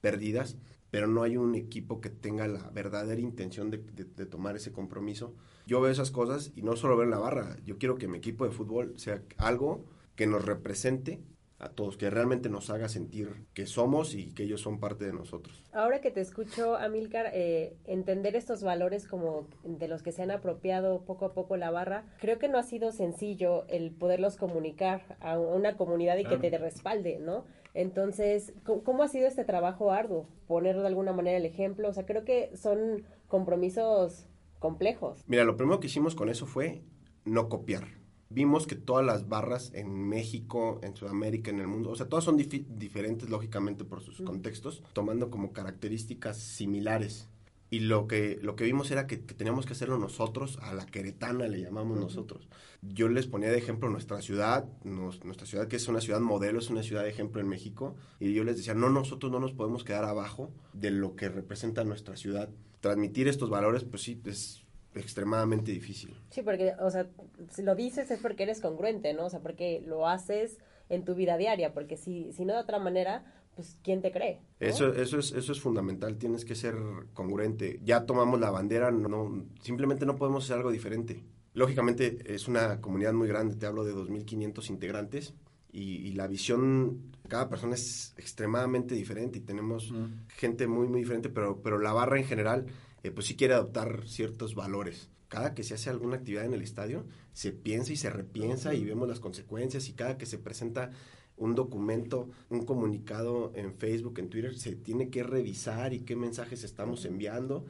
perdidas, 0.01 0.57
pero 0.91 1.07
no 1.07 1.23
hay 1.23 1.37
un 1.37 1.55
equipo 1.55 2.01
que 2.01 2.09
tenga 2.09 2.47
la 2.47 2.69
verdadera 2.71 3.21
intención 3.21 3.71
de 3.71 4.25
tomar 4.25 4.57
ese 4.57 4.73
compromiso. 4.73 5.33
Yo 5.65 5.79
veo 5.79 5.91
esas 5.91 6.11
cosas 6.11 6.51
y 6.55 6.61
no 6.61 6.75
solo 6.75 6.97
veo 6.97 7.05
en 7.05 7.11
la 7.11 7.19
barra, 7.19 7.57
yo 7.65 7.77
quiero 7.77 7.95
que 7.95 8.09
mi 8.09 8.17
equipo 8.17 8.45
de 8.45 8.51
fútbol 8.51 8.93
sea 8.97 9.23
algo 9.37 9.85
que 10.15 10.27
nos 10.27 10.43
represente 10.43 11.21
a 11.59 11.69
todos, 11.69 11.97
que 11.97 12.09
realmente 12.09 12.49
nos 12.49 12.69
haga 12.69 12.89
sentir 12.89 13.45
que 13.53 13.65
somos 13.65 14.15
y 14.15 14.33
que 14.33 14.43
ellos 14.43 14.61
son 14.61 14.79
parte 14.79 15.05
de 15.05 15.13
nosotros. 15.13 15.63
Ahora 15.71 16.01
que 16.01 16.11
te 16.11 16.21
escucho, 16.21 16.75
Amilcar, 16.75 17.31
eh, 17.33 17.77
entender 17.85 18.35
estos 18.35 18.63
valores 18.63 19.07
como 19.07 19.47
de 19.63 19.87
los 19.87 20.03
que 20.03 20.11
se 20.11 20.23
han 20.23 20.31
apropiado 20.31 21.05
poco 21.05 21.25
a 21.25 21.33
poco 21.33 21.55
la 21.57 21.71
barra, 21.71 22.05
creo 22.19 22.37
que 22.37 22.49
no 22.49 22.57
ha 22.57 22.63
sido 22.63 22.91
sencillo 22.91 23.65
el 23.67 23.91
poderlos 23.91 24.35
comunicar 24.35 25.17
a 25.21 25.39
una 25.39 25.77
comunidad 25.77 26.17
y 26.17 26.25
que 26.25 26.37
te 26.37 26.57
respalde, 26.57 27.19
¿no? 27.19 27.45
Entonces, 27.73 28.53
¿cómo, 28.63 28.83
cómo 28.83 29.03
ha 29.03 29.07
sido 29.07 29.27
este 29.27 29.45
trabajo 29.45 29.91
arduo? 29.91 30.27
Poner 30.47 30.77
de 30.77 30.87
alguna 30.87 31.13
manera 31.13 31.37
el 31.37 31.45
ejemplo, 31.45 31.89
o 31.89 31.93
sea, 31.93 32.05
creo 32.05 32.23
que 32.23 32.55
son 32.55 33.05
compromisos 33.27 34.27
complejos. 34.59 35.23
Mira, 35.27 35.43
lo 35.43 35.57
primero 35.57 35.79
que 35.79 35.87
hicimos 35.87 36.13
con 36.15 36.29
eso 36.29 36.45
fue 36.45 36.83
no 37.25 37.49
copiar. 37.49 38.02
Vimos 38.33 38.65
que 38.65 38.75
todas 38.75 39.05
las 39.05 39.29
barras 39.29 39.71
en 39.75 39.93
México, 40.09 40.79
en 40.81 40.95
Sudamérica, 40.95 41.51
en 41.51 41.59
el 41.59 41.67
mundo, 41.67 41.91
o 41.91 41.95
sea, 41.95 42.07
todas 42.09 42.25
son 42.25 42.37
difi- 42.37 42.65
diferentes 42.67 43.29
lógicamente 43.29 43.83
por 43.85 44.01
sus 44.01 44.21
contextos, 44.21 44.81
tomando 44.93 45.29
como 45.29 45.53
características 45.53 46.37
similares. 46.37 47.29
Y 47.69 47.79
lo 47.79 48.07
que, 48.07 48.39
lo 48.41 48.55
que 48.55 48.65
vimos 48.65 48.91
era 48.91 49.07
que, 49.07 49.21
que 49.21 49.33
teníamos 49.33 49.65
que 49.65 49.73
hacerlo 49.73 49.97
nosotros, 49.97 50.59
a 50.61 50.73
la 50.75 50.85
queretana 50.85 51.47
le 51.47 51.59
llamamos 51.59 51.99
nosotros. 51.99 52.47
Yo 52.81 53.07
les 53.07 53.25
ponía 53.27 53.49
de 53.51 53.57
ejemplo 53.57 53.89
nuestra 53.89 54.21
ciudad, 54.21 54.65
nos- 54.83 55.23
nuestra 55.23 55.47
ciudad 55.47 55.67
que 55.67 55.75
es 55.75 55.87
una 55.87 56.01
ciudad 56.01 56.19
modelo, 56.19 56.59
es 56.59 56.69
una 56.69 56.83
ciudad 56.83 57.03
de 57.03 57.09
ejemplo 57.09 57.39
en 57.41 57.47
México, 57.47 57.95
y 58.19 58.33
yo 58.33 58.43
les 58.43 58.57
decía, 58.57 58.73
no, 58.73 58.89
nosotros 58.89 59.31
no 59.31 59.39
nos 59.39 59.53
podemos 59.53 59.83
quedar 59.83 60.05
abajo 60.05 60.51
de 60.73 60.91
lo 60.91 61.15
que 61.15 61.29
representa 61.29 61.83
nuestra 61.83 62.15
ciudad. 62.15 62.49
Transmitir 62.79 63.27
estos 63.27 63.49
valores, 63.49 63.83
pues 63.83 64.01
sí, 64.03 64.19
es 64.25 64.62
extremadamente 64.95 65.71
difícil. 65.71 66.15
Sí, 66.29 66.41
porque, 66.41 66.73
o 66.79 66.89
sea, 66.89 67.07
si 67.49 67.63
lo 67.63 67.75
dices 67.75 68.11
es 68.11 68.19
porque 68.19 68.43
eres 68.43 68.61
congruente, 68.61 69.13
¿no? 69.13 69.25
O 69.25 69.29
sea, 69.29 69.39
porque 69.39 69.81
lo 69.85 70.07
haces 70.07 70.59
en 70.89 71.05
tu 71.05 71.15
vida 71.15 71.37
diaria, 71.37 71.73
porque 71.73 71.97
si, 71.97 72.31
si 72.33 72.45
no 72.45 72.53
de 72.53 72.59
otra 72.59 72.79
manera, 72.79 73.23
pues, 73.55 73.77
¿quién 73.83 74.01
te 74.01 74.11
cree? 74.11 74.41
¿no? 74.59 74.67
Eso, 74.67 74.93
eso, 74.93 75.19
es, 75.19 75.31
eso 75.31 75.51
es 75.51 75.59
fundamental, 75.59 76.17
tienes 76.17 76.45
que 76.45 76.55
ser 76.55 76.75
congruente. 77.13 77.79
Ya 77.83 78.05
tomamos 78.05 78.39
la 78.39 78.51
bandera, 78.51 78.91
no, 78.91 79.45
simplemente 79.61 80.05
no 80.05 80.15
podemos 80.15 80.45
hacer 80.45 80.57
algo 80.57 80.71
diferente. 80.71 81.23
Lógicamente 81.53 82.17
es 82.33 82.47
una 82.47 82.81
comunidad 82.81 83.13
muy 83.13 83.27
grande, 83.27 83.55
te 83.55 83.65
hablo 83.65 83.83
de 83.83 83.93
2.500 83.93 84.69
integrantes 84.69 85.33
y, 85.71 85.97
y 86.07 86.13
la 86.13 86.27
visión 86.27 87.11
de 87.23 87.29
cada 87.29 87.49
persona 87.49 87.75
es 87.75 88.13
extremadamente 88.17 88.95
diferente 88.95 89.39
y 89.39 89.41
tenemos 89.41 89.93
gente 90.29 90.67
muy, 90.67 90.87
muy 90.87 91.01
diferente, 91.01 91.29
pero, 91.29 91.61
pero 91.61 91.77
la 91.79 91.93
barra 91.93 92.17
en 92.17 92.25
general 92.25 92.65
eh, 93.03 93.11
pues 93.11 93.27
sí 93.27 93.35
quiere 93.35 93.53
adoptar 93.53 94.03
ciertos 94.07 94.55
valores. 94.55 95.09
Cada 95.27 95.53
que 95.53 95.63
se 95.63 95.73
hace 95.73 95.89
alguna 95.89 96.17
actividad 96.17 96.45
en 96.45 96.53
el 96.53 96.61
estadio, 96.61 97.05
se 97.33 97.51
piensa 97.51 97.91
y 97.91 97.95
se 97.95 98.09
repiensa 98.09 98.73
y 98.73 98.83
vemos 98.83 99.07
las 99.07 99.19
consecuencias 99.19 99.89
y 99.89 99.93
cada 99.93 100.17
que 100.17 100.25
se 100.25 100.37
presenta 100.37 100.91
un 101.37 101.55
documento, 101.55 102.29
un 102.49 102.65
comunicado 102.65 103.51
en 103.55 103.73
Facebook, 103.73 104.19
en 104.19 104.29
Twitter, 104.29 104.55
se 104.57 104.75
tiene 104.75 105.09
que 105.09 105.23
revisar 105.23 105.93
y 105.93 106.01
qué 106.01 106.15
mensajes 106.15 106.63
estamos 106.63 107.05
enviando. 107.05 107.65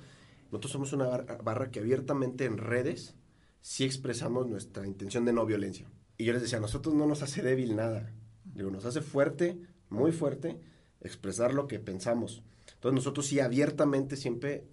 Nosotros 0.51 0.71
somos 0.73 0.93
una 0.93 1.05
bar- 1.07 1.39
barra 1.43 1.71
que 1.71 1.79
abiertamente 1.79 2.43
en 2.45 2.57
redes 2.57 3.15
sí 3.61 3.85
expresamos 3.85 4.47
nuestra 4.47 4.85
intención 4.85 5.23
de 5.23 5.31
no 5.31 5.45
violencia. 5.45 5.89
Y 6.17 6.25
yo 6.25 6.33
les 6.33 6.41
decía, 6.41 6.57
a 6.57 6.61
nosotros 6.61 6.93
no 6.93 7.07
nos 7.07 7.23
hace 7.23 7.41
débil 7.41 7.77
nada. 7.77 8.11
Digo, 8.43 8.69
nos 8.69 8.83
hace 8.83 9.01
fuerte, 9.01 9.57
muy 9.89 10.11
fuerte, 10.11 10.59
expresar 10.99 11.53
lo 11.53 11.65
que 11.67 11.79
pensamos. 11.79 12.43
Entonces 12.75 12.95
nosotros 12.95 13.25
sí 13.25 13.39
abiertamente 13.39 14.17
siempre 14.17 14.65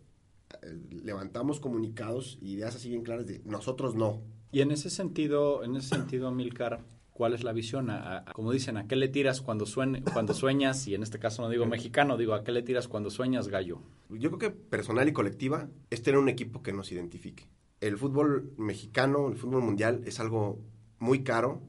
levantamos 0.91 1.61
comunicados, 1.61 2.39
ideas 2.43 2.75
así 2.77 2.89
bien 2.91 3.03
claras 3.03 3.27
de 3.27 3.41
nosotros 3.45 3.95
no. 3.95 4.23
Y 4.53 4.61
en 4.61 4.71
ese 4.71 4.91
sentido, 4.91 5.63
en 5.65 5.77
ese 5.77 5.89
sentido, 5.89 6.31
Milcar, 6.33 6.81
¿cuál 7.13 7.35
es 7.35 7.45
la 7.45 7.53
visión? 7.53 7.91
A- 7.91 8.19
a- 8.19 8.33
como 8.33 8.51
dicen, 8.53 8.77
¿a 8.77 8.87
qué 8.89 8.97
le 8.97 9.09
tiras 9.09 9.41
cuando, 9.41 9.65
suene, 9.67 10.03
cuando 10.03 10.35
sueñas? 10.35 10.87
Y 10.89 10.95
en 10.95 11.03
este 11.03 11.19
caso 11.19 11.43
no 11.43 11.49
digo 11.49 11.67
mexicano, 11.67 12.17
digo, 12.17 12.35
¿a 12.35 12.43
qué 12.43 12.53
le 12.53 12.63
tiras 12.63 12.89
cuando 12.89 13.11
sueñas, 13.11 13.49
gallo? 13.49 13.81
Yo 14.09 14.31
creo 14.31 14.39
que 14.39 14.51
personal 14.51 15.09
y 15.09 15.13
colectiva 15.13 15.69
es 15.91 16.03
tener 16.03 16.19
un 16.19 16.29
equipo 16.29 16.63
que 16.63 16.73
nos 16.73 16.91
identifique. 16.91 17.47
El 17.81 17.97
fútbol 17.97 18.53
mexicano, 18.59 19.29
el 19.29 19.37
fútbol 19.37 19.63
mundial 19.63 20.03
es 20.05 20.21
algo 20.21 20.59
muy 20.99 21.23
caro, 21.23 21.63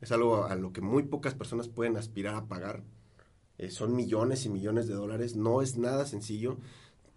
es 0.00 0.12
algo 0.12 0.44
a 0.44 0.54
lo 0.54 0.72
que 0.72 0.80
muy 0.82 1.02
pocas 1.02 1.34
personas 1.34 1.68
pueden 1.68 1.96
aspirar 1.96 2.34
a 2.34 2.46
pagar. 2.46 2.84
Eh, 3.56 3.70
son 3.70 3.96
millones 3.96 4.44
y 4.44 4.50
millones 4.50 4.86
de 4.86 4.94
dólares, 4.94 5.34
no 5.34 5.62
es 5.62 5.76
nada 5.78 6.06
sencillo. 6.06 6.58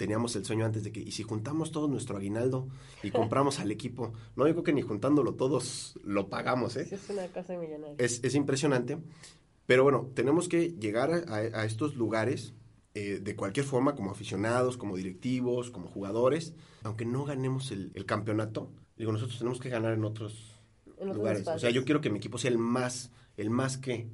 Teníamos 0.02 0.36
el 0.36 0.44
sueño 0.44 0.66
antes 0.66 0.84
de 0.84 0.92
que, 0.92 1.00
y 1.00 1.12
si 1.12 1.22
juntamos 1.22 1.72
todo 1.72 1.88
nuestro 1.88 2.18
aguinaldo 2.18 2.68
y 3.04 3.12
compramos 3.12 3.60
al 3.60 3.70
equipo, 3.70 4.14
no, 4.36 4.48
yo 4.48 4.54
creo 4.56 4.64
que 4.64 4.74
ni 4.74 4.82
juntándolo 4.82 5.36
todos 5.36 5.94
lo 6.04 6.28
pagamos, 6.28 6.76
¿eh? 6.76 6.88
Es 6.90 7.08
una 7.08 7.28
cosa 7.28 7.56
millonaria. 7.56 7.98
Es, 8.00 8.20
es 8.24 8.34
impresionante. 8.34 8.98
Pero 9.68 9.84
bueno, 9.84 10.10
tenemos 10.16 10.50
que 10.50 10.72
llegar 10.72 11.12
a, 11.28 11.66
estos 11.66 11.96
lugares 11.98 12.56
eh, 12.96 13.20
de 13.22 13.36
cualquier 13.36 13.64
forma, 13.64 13.94
como 13.94 14.10
aficionados, 14.10 14.76
como 14.76 14.98
directivos, 14.98 15.70
como 15.70 15.88
jugadores. 15.88 16.56
Aunque 16.82 17.06
no 17.06 17.24
ganemos 17.24 17.70
el, 17.70 17.92
el 17.94 18.08
campeonato, 18.08 18.72
digo, 18.98 19.12
nosotros 19.12 19.38
tenemos 19.38 19.60
que 19.60 19.70
ganar 19.70 19.94
en 19.94 20.04
otros 20.04 20.64
En 20.98 21.10
otros 21.10 21.18
lugares. 21.18 21.48
O 21.48 21.60
sea, 21.60 21.70
yo 21.70 21.86
quiero 21.86 22.02
que 22.02 22.10
mi 22.10 22.18
equipo 22.18 22.40
sea 22.40 22.50
el 22.50 22.58
más, 22.58 23.12
el 23.38 23.52
más 23.52 23.78
que, 23.78 24.10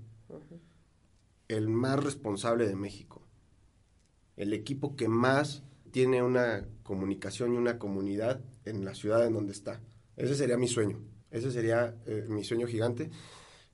el 1.47 1.69
más 1.69 2.03
responsable 2.03 2.67
de 2.67 2.75
México. 2.75 3.21
El 4.35 4.51
equipo 4.51 4.97
que 4.97 5.07
más 5.07 5.63
tiene 5.97 6.21
una 6.21 6.63
comunicación 6.83 7.55
y 7.55 7.57
una 7.57 7.79
comunidad 7.79 8.39
en 8.65 8.85
la 8.85 8.93
ciudad 8.93 9.25
en 9.25 9.33
donde 9.33 9.51
está. 9.51 9.81
Ese 10.15 10.35
sería 10.35 10.55
mi 10.55 10.67
sueño. 10.67 10.99
Ese 11.31 11.49
sería 11.49 11.95
eh, 12.05 12.23
mi 12.29 12.43
sueño 12.43 12.67
gigante. 12.67 13.09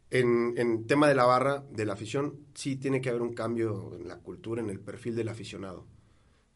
En, 0.09 0.53
en 0.55 0.87
tema 0.87 1.09
de 1.09 1.15
la 1.15 1.25
barra, 1.25 1.65
de 1.69 1.85
la 1.85 1.91
afición, 1.91 2.45
sí 2.53 2.77
tiene 2.77 3.01
que 3.01 3.09
haber 3.09 3.23
un 3.23 3.33
cambio 3.33 3.93
en 3.99 4.07
la 4.07 4.19
cultura, 4.19 4.61
en 4.61 4.69
el 4.69 4.79
perfil 4.79 5.17
del 5.17 5.27
aficionado. 5.27 5.85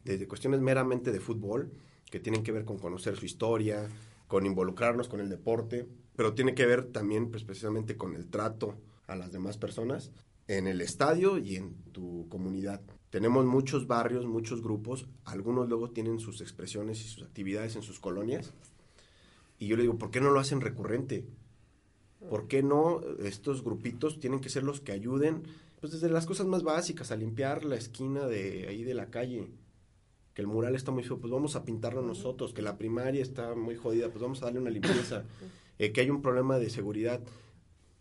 Desde 0.04 0.26
cuestiones 0.26 0.62
meramente 0.62 1.12
de 1.12 1.20
fútbol, 1.20 1.70
que 2.10 2.18
tienen 2.18 2.42
que 2.42 2.52
ver 2.52 2.64
con 2.64 2.78
conocer 2.78 3.18
su 3.18 3.26
historia, 3.26 3.86
con 4.26 4.46
involucrarnos 4.46 5.06
con 5.06 5.20
el 5.20 5.28
deporte, 5.28 5.86
pero 6.16 6.32
tiene 6.32 6.54
que 6.54 6.64
ver 6.64 6.86
también, 6.92 7.30
pues, 7.30 7.44
precisamente 7.44 7.94
con 7.94 8.14
el 8.14 8.30
trato 8.30 8.78
a 9.06 9.16
las 9.16 9.32
demás 9.32 9.58
personas 9.58 10.12
en 10.46 10.66
el 10.66 10.80
estadio 10.80 11.36
y 11.36 11.56
en 11.56 11.74
tu 11.92 12.26
comunidad. 12.30 12.80
Tenemos 13.10 13.46
muchos 13.46 13.86
barrios, 13.86 14.26
muchos 14.26 14.62
grupos, 14.62 15.06
algunos 15.24 15.68
luego 15.68 15.90
tienen 15.90 16.18
sus 16.18 16.40
expresiones 16.40 17.00
y 17.00 17.08
sus 17.08 17.22
actividades 17.22 17.76
en 17.76 17.82
sus 17.82 18.00
colonias, 18.00 18.52
y 19.58 19.66
yo 19.66 19.76
le 19.76 19.82
digo, 19.82 19.98
¿por 19.98 20.10
qué 20.10 20.20
no 20.20 20.30
lo 20.30 20.40
hacen 20.40 20.60
recurrente? 20.60 21.24
¿Por 22.30 22.48
qué 22.48 22.62
no 22.62 23.00
estos 23.20 23.64
grupitos 23.64 24.20
tienen 24.20 24.40
que 24.40 24.48
ser 24.48 24.62
los 24.62 24.80
que 24.80 24.92
ayuden? 24.92 25.42
Pues 25.80 25.92
desde 25.92 26.08
las 26.08 26.26
cosas 26.26 26.46
más 26.46 26.62
básicas, 26.62 27.10
a 27.10 27.16
limpiar 27.16 27.64
la 27.64 27.76
esquina 27.76 28.26
de 28.26 28.66
ahí 28.68 28.84
de 28.84 28.94
la 28.94 29.10
calle. 29.10 29.48
Que 30.34 30.42
el 30.42 30.48
mural 30.48 30.76
está 30.76 30.92
muy 30.92 31.02
feo, 31.02 31.18
pues 31.18 31.32
vamos 31.32 31.56
a 31.56 31.64
pintarlo 31.64 32.02
nosotros. 32.02 32.52
Que 32.52 32.62
la 32.62 32.78
primaria 32.78 33.22
está 33.22 33.54
muy 33.54 33.76
jodida, 33.76 34.08
pues 34.10 34.22
vamos 34.22 34.42
a 34.42 34.46
darle 34.46 34.60
una 34.60 34.70
limpieza. 34.70 35.24
Eh, 35.80 35.92
que 35.92 36.00
hay 36.00 36.10
un 36.10 36.22
problema 36.22 36.58
de 36.58 36.70
seguridad. 36.70 37.20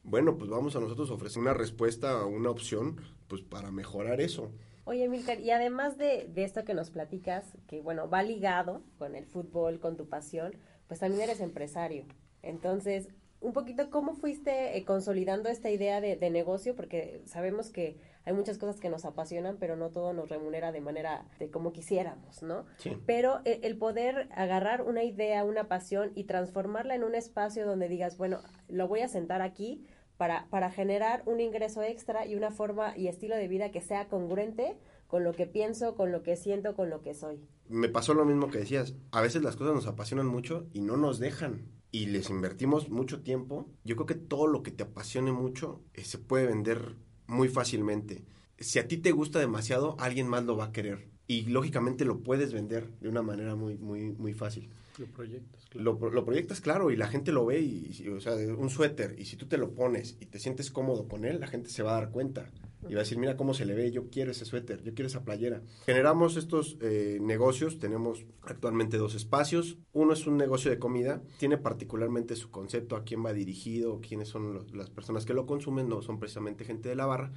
Bueno, 0.02 0.39
pues 0.39 0.50
vamos 0.50 0.76
a 0.76 0.80
nosotros 0.80 1.12
ofrecer 1.12 1.39
una 1.39 1.54
respuesta, 1.54 2.26
una 2.26 2.50
opción, 2.50 3.00
pues 3.28 3.43
para 3.43 3.70
mejorar 3.70 4.20
eso. 4.20 4.52
Oye, 4.88 5.10
Milcar, 5.10 5.41
y 5.41 5.52
además 5.52 5.97
de, 5.97 6.30
de 6.34 6.45
esto 6.45 6.63
que 6.63 6.73
nos 6.73 6.91
platicas, 6.91 7.58
que 7.67 7.82
bueno, 7.82 8.10
va 8.10 8.23
ligado 8.23 8.84
con 8.97 9.15
el 9.15 9.26
fútbol, 9.26 9.82
con 9.82 9.97
tu 9.97 10.08
pasión, 10.08 10.56
pues 10.88 11.02
también 11.02 11.23
eres 11.23 11.41
empresario. 11.41 12.06
Entonces, 12.41 13.10
un 13.41 13.52
poquito, 13.52 13.89
¿cómo 13.89 14.15
fuiste 14.15 14.78
eh, 14.78 14.86
consolidando 14.86 15.50
esta 15.50 15.69
idea 15.69 16.00
de, 16.00 16.15
de 16.15 16.30
negocio? 16.30 16.73
Porque 16.73 17.21
sabemos 17.26 17.69
que 17.69 17.97
hay 18.23 18.32
muchas 18.32 18.58
cosas 18.58 18.80
que 18.80 18.89
nos 18.89 19.04
apasionan, 19.04 19.58
pero 19.58 19.76
no 19.76 19.89
todo 19.89 20.13
nos 20.13 20.30
remunera 20.30 20.71
de 20.71 20.80
manera 20.80 21.26
de 21.38 21.52
como 21.52 21.73
quisiéramos, 21.73 22.41
¿no? 22.41 22.65
Sí. 22.78 22.97
Pero 23.06 23.41
eh, 23.43 23.60
el 23.63 23.78
poder 23.78 24.30
agarrar 24.32 24.84
una 24.84 25.04
idea, 25.04 25.43
una 25.43 25.67
pasión 25.67 26.13
y 26.15 26.23
transformarla 26.23 26.95
en 26.95 27.04
un 27.04 27.13
espacio 27.13 27.65
donde 27.65 27.89
digas, 27.89 28.17
bueno, 28.17 28.39
lo 28.69 28.88
voy 28.88 29.02
a 29.02 29.10
sentar 29.10 29.41
aquí 29.41 29.86
para, 30.17 30.47
para 30.49 30.71
generar 30.71 31.23
un 31.25 31.39
ingreso 31.39 31.82
extra 31.84 32.25
y 32.25 32.36
una 32.36 32.51
forma 32.51 32.97
y 32.97 33.08
estilo 33.08 33.36
de 33.36 33.47
vida 33.47 33.71
que 33.71 33.82
sea 33.82 34.08
congruente 34.08 34.77
con 35.08 35.23
lo 35.23 35.34
que 35.34 35.47
pienso, 35.47 35.95
con 35.95 36.12
lo 36.12 36.21
que 36.23 36.36
siento, 36.36 36.75
con 36.75 36.89
lo 36.89 37.01
que 37.01 37.13
soy. 37.13 37.39
Me 37.69 37.89
pasó 37.89 38.13
lo 38.13 38.25
mismo 38.25 38.49
que 38.49 38.60
decías. 38.60 38.95
A 39.12 39.21
veces 39.21 39.41
las 39.41 39.56
cosas 39.56 39.73
nos 39.73 39.88
apasionan 39.88 40.27
mucho 40.27 40.67
y 40.73 40.82
no 40.82 40.97
nos 40.97 41.19
dejan. 41.19 41.71
Y 41.91 42.08
les 42.08 42.30
invertimos 42.30 42.89
mucho 42.89 43.21
tiempo. 43.21 43.69
Yo 43.84 43.95
creo 43.95 44.06
que 44.06 44.15
todo 44.15 44.47
lo 44.47 44.63
que 44.63 44.71
te 44.71 44.84
apasione 44.84 45.32
mucho 45.32 45.82
eh, 45.93 46.03
se 46.03 46.17
puede 46.17 46.45
vender 46.45 46.95
muy 47.27 47.47
fácilmente. 47.47 48.25
Si 48.60 48.80
a 48.80 48.88
ti 48.88 48.97
te 48.97 49.12
gusta 49.12 49.39
demasiado, 49.39 49.95
alguien 49.99 50.27
más 50.27 50.43
lo 50.43 50.58
va 50.58 50.65
a 50.65 50.71
querer. 50.71 51.10
Y 51.27 51.43
lógicamente 51.43 52.06
lo 52.06 52.23
puedes 52.23 52.53
vender 52.53 52.89
de 52.99 53.10
una 53.10 53.21
manera 53.21 53.56
muy, 53.56 53.77
muy, 53.77 54.12
muy 54.12 54.34
fácil. 54.34 54.69
Lo 54.97 55.05
proyectas, 55.07 55.65
claro. 55.65 56.12
Lo, 56.12 56.25
proyectas, 56.25 56.62
claro, 56.62 56.91
y 56.91 56.95
la 56.95 57.07
gente 57.07 57.31
lo 57.31 57.45
ve, 57.45 57.60
y, 57.62 58.07
o 58.10 58.19
sea, 58.19 58.33
un 58.36 58.69
suéter, 58.69 59.15
y 59.19 59.25
si 59.25 59.36
tú 59.36 59.47
te 59.47 59.57
lo 59.57 59.73
pones 59.73 60.17
y 60.19 60.25
te 60.25 60.39
sientes 60.39 60.71
cómodo 60.71 61.07
con 61.07 61.25
él, 61.25 61.39
la 61.39 61.47
gente 61.47 61.69
se 61.69 61.83
va 61.83 61.91
a 61.91 62.01
dar 62.01 62.12
cuenta. 62.12 62.51
Y 62.89 62.93
va 62.93 63.01
a 63.01 63.03
decir, 63.03 63.17
mira 63.17 63.36
cómo 63.36 63.53
se 63.53 63.65
le 63.65 63.73
ve, 63.73 63.91
yo 63.91 64.10
quiero 64.10 64.31
ese 64.31 64.45
suéter, 64.45 64.81
yo 64.83 64.93
quiero 64.93 65.07
esa 65.07 65.25
playera. 65.25 65.62
Generamos 65.86 66.38
estos 66.38 66.77
eh, 66.81 67.17
negocios, 67.21 67.79
tenemos 67.79 68.25
actualmente 68.43 68.97
dos 68.97 69.15
espacios. 69.15 69.77
Uno 69.93 70.13
es 70.13 70.25
un 70.27 70.38
negocio 70.38 70.71
de 70.71 70.79
comida, 70.79 71.21
tiene 71.38 71.57
particularmente 71.57 72.36
su 72.36 72.49
concepto, 72.49 72.95
a 72.95 73.03
quién 73.03 73.25
va 73.25 73.33
dirigido, 73.33 73.99
quiénes 73.99 74.29
son 74.29 74.65
las 74.73 74.89
personas 74.89 75.25
que 75.25 75.33
lo 75.33 75.45
consumen, 75.45 75.89
no 75.89 76.01
son 76.01 76.19
precisamente 76.19 76.65
gente 76.65 76.88
de 76.88 76.95
la 76.95 77.05
barra. 77.05 77.31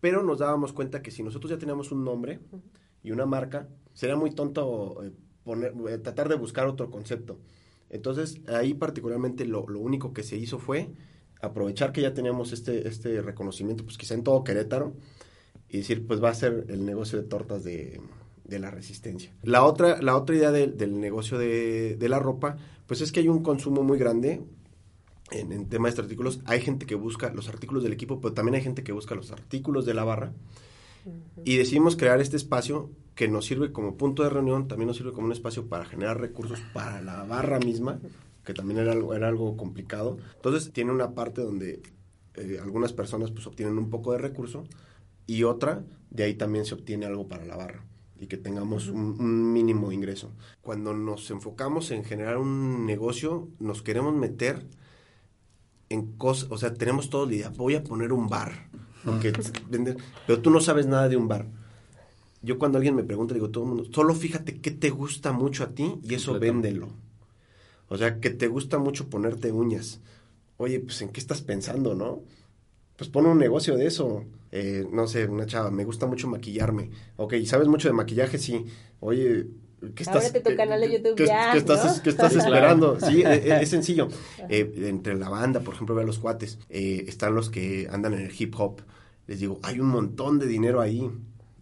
Pero 0.00 0.22
nos 0.22 0.38
dábamos 0.38 0.72
cuenta 0.72 1.02
que 1.02 1.10
si 1.10 1.22
nosotros 1.22 1.50
ya 1.50 1.58
teníamos 1.58 1.92
un 1.92 2.04
nombre 2.04 2.40
y 3.02 3.12
una 3.12 3.26
marca, 3.26 3.68
sería 3.92 4.16
muy 4.16 4.32
tonto 4.32 5.02
eh, 5.04 5.12
eh, 5.54 5.98
tratar 5.98 6.28
de 6.28 6.34
buscar 6.36 6.66
otro 6.66 6.90
concepto. 6.90 7.38
Entonces, 7.90 8.40
ahí 8.48 8.74
particularmente 8.74 9.44
lo, 9.44 9.64
único 9.64 10.12
que 10.12 10.22
se 10.22 10.36
hizo 10.36 10.58
fue 10.58 10.90
aprovechar 11.42 11.92
que 11.92 12.02
ya 12.02 12.14
teníamos 12.14 12.52
este, 12.52 12.86
este 12.86 13.20
reconocimiento, 13.22 13.84
pues 13.84 13.98
quizá 13.98 14.14
en 14.14 14.22
todo 14.22 14.44
Querétaro, 14.44 14.94
y 15.68 15.78
decir, 15.78 16.06
pues 16.06 16.22
va 16.22 16.30
a 16.30 16.34
ser 16.34 16.66
el 16.68 16.84
negocio 16.84 17.20
de 17.20 17.26
tortas 17.26 17.64
de, 17.64 18.00
la 18.46 18.70
resistencia. 18.70 19.32
La 19.42 19.64
otra, 19.64 20.02
la 20.02 20.16
otra 20.16 20.34
idea 20.34 20.50
del 20.50 21.00
negocio 21.00 21.38
de, 21.38 21.96
la 22.08 22.18
ropa, 22.18 22.56
pues 22.86 23.00
es 23.00 23.12
que 23.12 23.20
hay 23.20 23.28
un 23.28 23.42
consumo 23.42 23.82
muy 23.82 23.96
grande 23.96 24.42
en, 25.30 25.52
en 25.52 25.68
tema 25.68 25.90
de 25.90 26.00
artículos. 26.02 26.40
Hay 26.46 26.60
gente 26.60 26.86
que 26.86 26.96
busca 26.96 27.32
los 27.32 27.48
artículos 27.48 27.84
del 27.84 27.92
equipo, 27.92 28.20
pero 28.20 28.34
también 28.34 28.56
hay 28.56 28.62
gente 28.62 28.82
que 28.82 28.92
busca 28.92 29.14
los 29.14 29.30
artículos 29.30 29.86
de 29.86 29.94
la 29.94 30.04
barra. 30.04 30.32
Y 31.44 31.56
decidimos 31.56 31.96
crear 31.96 32.20
este 32.20 32.36
espacio 32.36 32.90
que 33.14 33.28
nos 33.28 33.46
sirve 33.46 33.72
como 33.72 33.96
punto 33.96 34.22
de 34.22 34.30
reunión, 34.30 34.68
también 34.68 34.88
nos 34.88 34.96
sirve 34.96 35.12
como 35.12 35.26
un 35.26 35.32
espacio 35.32 35.66
para 35.66 35.84
generar 35.84 36.20
recursos 36.20 36.60
para 36.72 37.02
la 37.02 37.24
barra 37.24 37.58
misma, 37.58 38.00
que 38.44 38.54
también 38.54 38.80
era 38.80 38.92
algo, 38.92 39.14
era 39.14 39.28
algo 39.28 39.56
complicado. 39.56 40.18
Entonces 40.36 40.72
tiene 40.72 40.92
una 40.92 41.14
parte 41.14 41.42
donde 41.42 41.82
eh, 42.34 42.58
algunas 42.62 42.92
personas 42.92 43.30
pues 43.30 43.46
obtienen 43.46 43.78
un 43.78 43.90
poco 43.90 44.12
de 44.12 44.18
recurso 44.18 44.64
y 45.26 45.44
otra, 45.44 45.84
de 46.10 46.24
ahí 46.24 46.34
también 46.34 46.64
se 46.64 46.74
obtiene 46.74 47.06
algo 47.06 47.28
para 47.28 47.44
la 47.44 47.56
barra 47.56 47.84
y 48.20 48.26
que 48.26 48.36
tengamos 48.36 48.88
un, 48.88 49.52
mínimo 49.52 49.92
ingreso. 49.92 50.32
Cuando 50.60 50.92
nos 50.92 51.30
enfocamos 51.30 51.90
en 51.90 52.04
generar 52.04 52.36
un 52.36 52.84
negocio, 52.84 53.48
nos 53.58 53.82
queremos 53.82 54.14
meter 54.14 54.66
en 55.88 56.12
cosas, 56.18 56.50
o 56.50 56.58
sea, 56.58 56.74
tenemos 56.74 57.08
todo 57.08 57.26
la 57.26 57.34
idea, 57.34 57.48
voy 57.48 57.74
a 57.74 57.82
poner 57.82 58.12
un 58.12 58.28
bar, 58.28 58.68
porque 59.04 59.32
vender, 59.68 59.96
pero 60.26 60.40
tú 60.40 60.50
no 60.50 60.60
sabes 60.60 60.86
nada 60.86 61.08
de 61.08 61.16
un 61.16 61.28
bar. 61.28 61.46
Yo 62.42 62.58
cuando 62.58 62.78
alguien 62.78 62.94
me 62.94 63.04
pregunta, 63.04 63.34
digo, 63.34 63.50
todo 63.50 63.64
el 63.64 63.70
mundo, 63.70 63.84
solo 63.92 64.14
fíjate 64.14 64.60
qué 64.60 64.70
te 64.70 64.90
gusta 64.90 65.32
mucho 65.32 65.64
a 65.64 65.68
ti 65.68 65.94
y 66.02 66.14
eso 66.14 66.38
véndelo. 66.38 66.88
O 67.88 67.98
sea, 67.98 68.20
que 68.20 68.30
te 68.30 68.46
gusta 68.46 68.78
mucho 68.78 69.10
ponerte 69.10 69.52
uñas. 69.52 70.00
Oye, 70.56 70.80
pues 70.80 71.02
¿en 71.02 71.10
qué 71.10 71.20
estás 71.20 71.42
pensando, 71.42 71.94
no? 71.94 72.22
Pues 72.96 73.10
pon 73.10 73.26
un 73.26 73.38
negocio 73.38 73.76
de 73.76 73.86
eso. 73.86 74.24
Eh, 74.52 74.86
no 74.92 75.06
sé, 75.06 75.26
una 75.26 75.46
chava, 75.46 75.70
me 75.70 75.84
gusta 75.84 76.06
mucho 76.06 76.28
maquillarme. 76.28 76.90
Ok, 77.16 77.34
¿sabes 77.44 77.66
mucho 77.66 77.88
de 77.88 77.94
maquillaje? 77.94 78.38
Sí. 78.38 78.66
Oye, 79.00 79.46
¿qué 79.94 80.02
estás, 80.02 80.26
Ábrete 80.26 80.50
tu 80.50 80.56
canal 80.56 80.80
de 80.80 80.92
YouTube 80.92 81.26
ya, 81.26 81.52
¿qué 81.52 81.58
estás, 81.58 82.00
¿qué 82.00 82.10
estás 82.10 82.34
esperando? 82.34 82.98
Sí, 83.00 83.22
e, 83.22 83.34
e, 83.34 83.62
es, 83.62 83.68
sencillo. 83.76 84.08
Eh, 84.48 84.72
entre 84.88 85.14
la 85.14 85.28
banda, 85.28 85.60
por 85.60 85.74
ejemplo, 85.74 85.94
ve 85.94 86.02
a 86.02 86.06
los 86.06 86.18
cuates, 86.18 86.58
eh, 86.68 87.04
están 87.08 87.34
los 87.34 87.50
que 87.50 87.88
andan 87.90 88.14
en 88.14 88.20
el 88.20 88.32
hip 88.36 88.54
hop. 88.58 88.80
Les 89.26 89.40
digo, 89.40 89.60
hay 89.62 89.80
un 89.80 89.88
montón 89.88 90.38
de 90.38 90.46
dinero 90.46 90.80
ahí 90.80 91.10